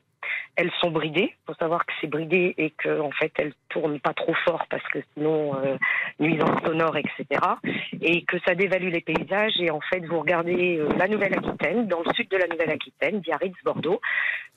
[0.57, 1.32] Elles sont bridées.
[1.32, 4.66] Il faut savoir que c'est bridé et que en fait elles tournent pas trop fort
[4.68, 5.76] parce que sinon euh,
[6.20, 7.40] nuisance sonore, etc.
[8.00, 9.59] Et que ça dévalue les paysages.
[9.61, 13.57] Et en fait, vous regardez euh, la Nouvelle-Aquitaine, dans le sud de la Nouvelle-Aquitaine, Biarritz,
[13.64, 14.00] Bordeaux,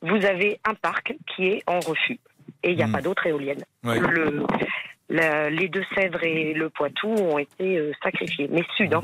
[0.02, 2.20] vous avez un parc qui est en refus
[2.64, 2.92] et il n'y a Mmh.
[2.92, 3.64] pas d'autres éoliennes.
[3.84, 4.00] Ouais.
[4.00, 4.44] Le,
[5.10, 9.04] les Deux-Sèvres et le Poitou ont été euh, sacrifiés, mais sud, hein,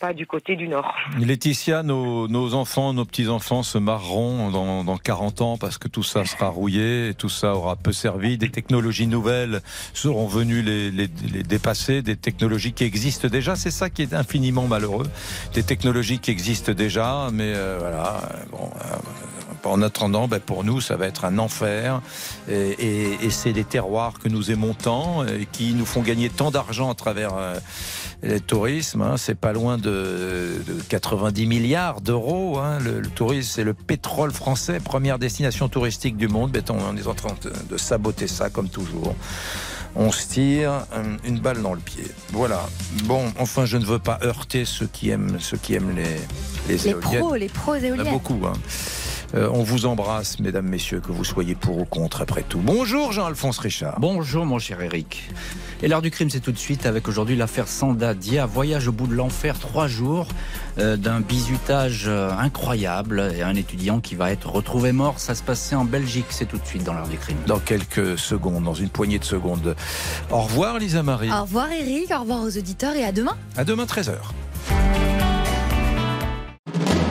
[0.00, 0.94] pas, du côté du nord.
[1.18, 6.24] Laetitia, nos, enfants, nos petits-enfants se marreront dans, dans 40 ans parce que tout ça
[6.24, 8.38] sera rouillé et tout ça aura peu servi.
[8.38, 9.60] Des technologies nouvelles
[9.92, 11.08] seront venues les,
[11.44, 13.56] dépasser, des technologies qui existent déjà.
[13.56, 15.06] C'est ça qui est infiniment malheureux.
[15.54, 18.20] Des technologies qui existent déjà, mais euh, voilà.
[18.50, 18.96] Bon, euh,
[19.70, 22.00] en attendant, ben, pour nous, ça va être un enfer.
[22.50, 26.28] Et, et- et c'est des terroirs que nous aimons tant et qui nous font gagner
[26.30, 27.54] tant d'argent à travers euh,
[28.22, 29.02] le tourisme.
[29.02, 29.16] hein.
[29.16, 32.58] C'est pas loin de, de 90 milliards d'euros.
[32.58, 32.78] hein.
[32.80, 36.50] Le, le tourisme, c'est le pétrole français, première destination touristique du monde.
[36.52, 39.14] Ben, on, on est en train de, de saboter ça comme toujours.
[39.96, 42.04] On se tire euh, une balle dans le pied.
[42.32, 42.66] Voilà.
[43.04, 46.02] Bon, enfin, je ne veux pas heurter ceux qui aiment, ceux qui aiment les,
[46.68, 47.20] les, Les éoliennes.
[47.20, 48.12] pros, les pros Il y en a éoliennes.
[48.12, 48.40] beaucoup.
[48.44, 48.54] hein.
[49.34, 52.60] Euh, on vous embrasse, mesdames, messieurs, que vous soyez pour ou contre après tout.
[52.60, 53.98] Bonjour Jean-Alphonse Richard.
[53.98, 55.28] Bonjour mon cher Eric.
[55.82, 58.92] Et l'heure du crime, c'est tout de suite avec aujourd'hui l'affaire Sanda Dia, voyage au
[58.92, 60.28] bout de l'enfer, trois jours
[60.78, 65.18] euh, d'un bizutage euh, incroyable et un étudiant qui va être retrouvé mort.
[65.18, 67.38] Ça se passait en Belgique, c'est tout de suite dans l'heure du crime.
[67.46, 69.74] Dans quelques secondes, dans une poignée de secondes.
[70.30, 71.30] Au revoir Lisa Marie.
[71.30, 73.36] Au revoir Eric, au revoir aux auditeurs et à demain.
[73.56, 74.12] À demain 13h.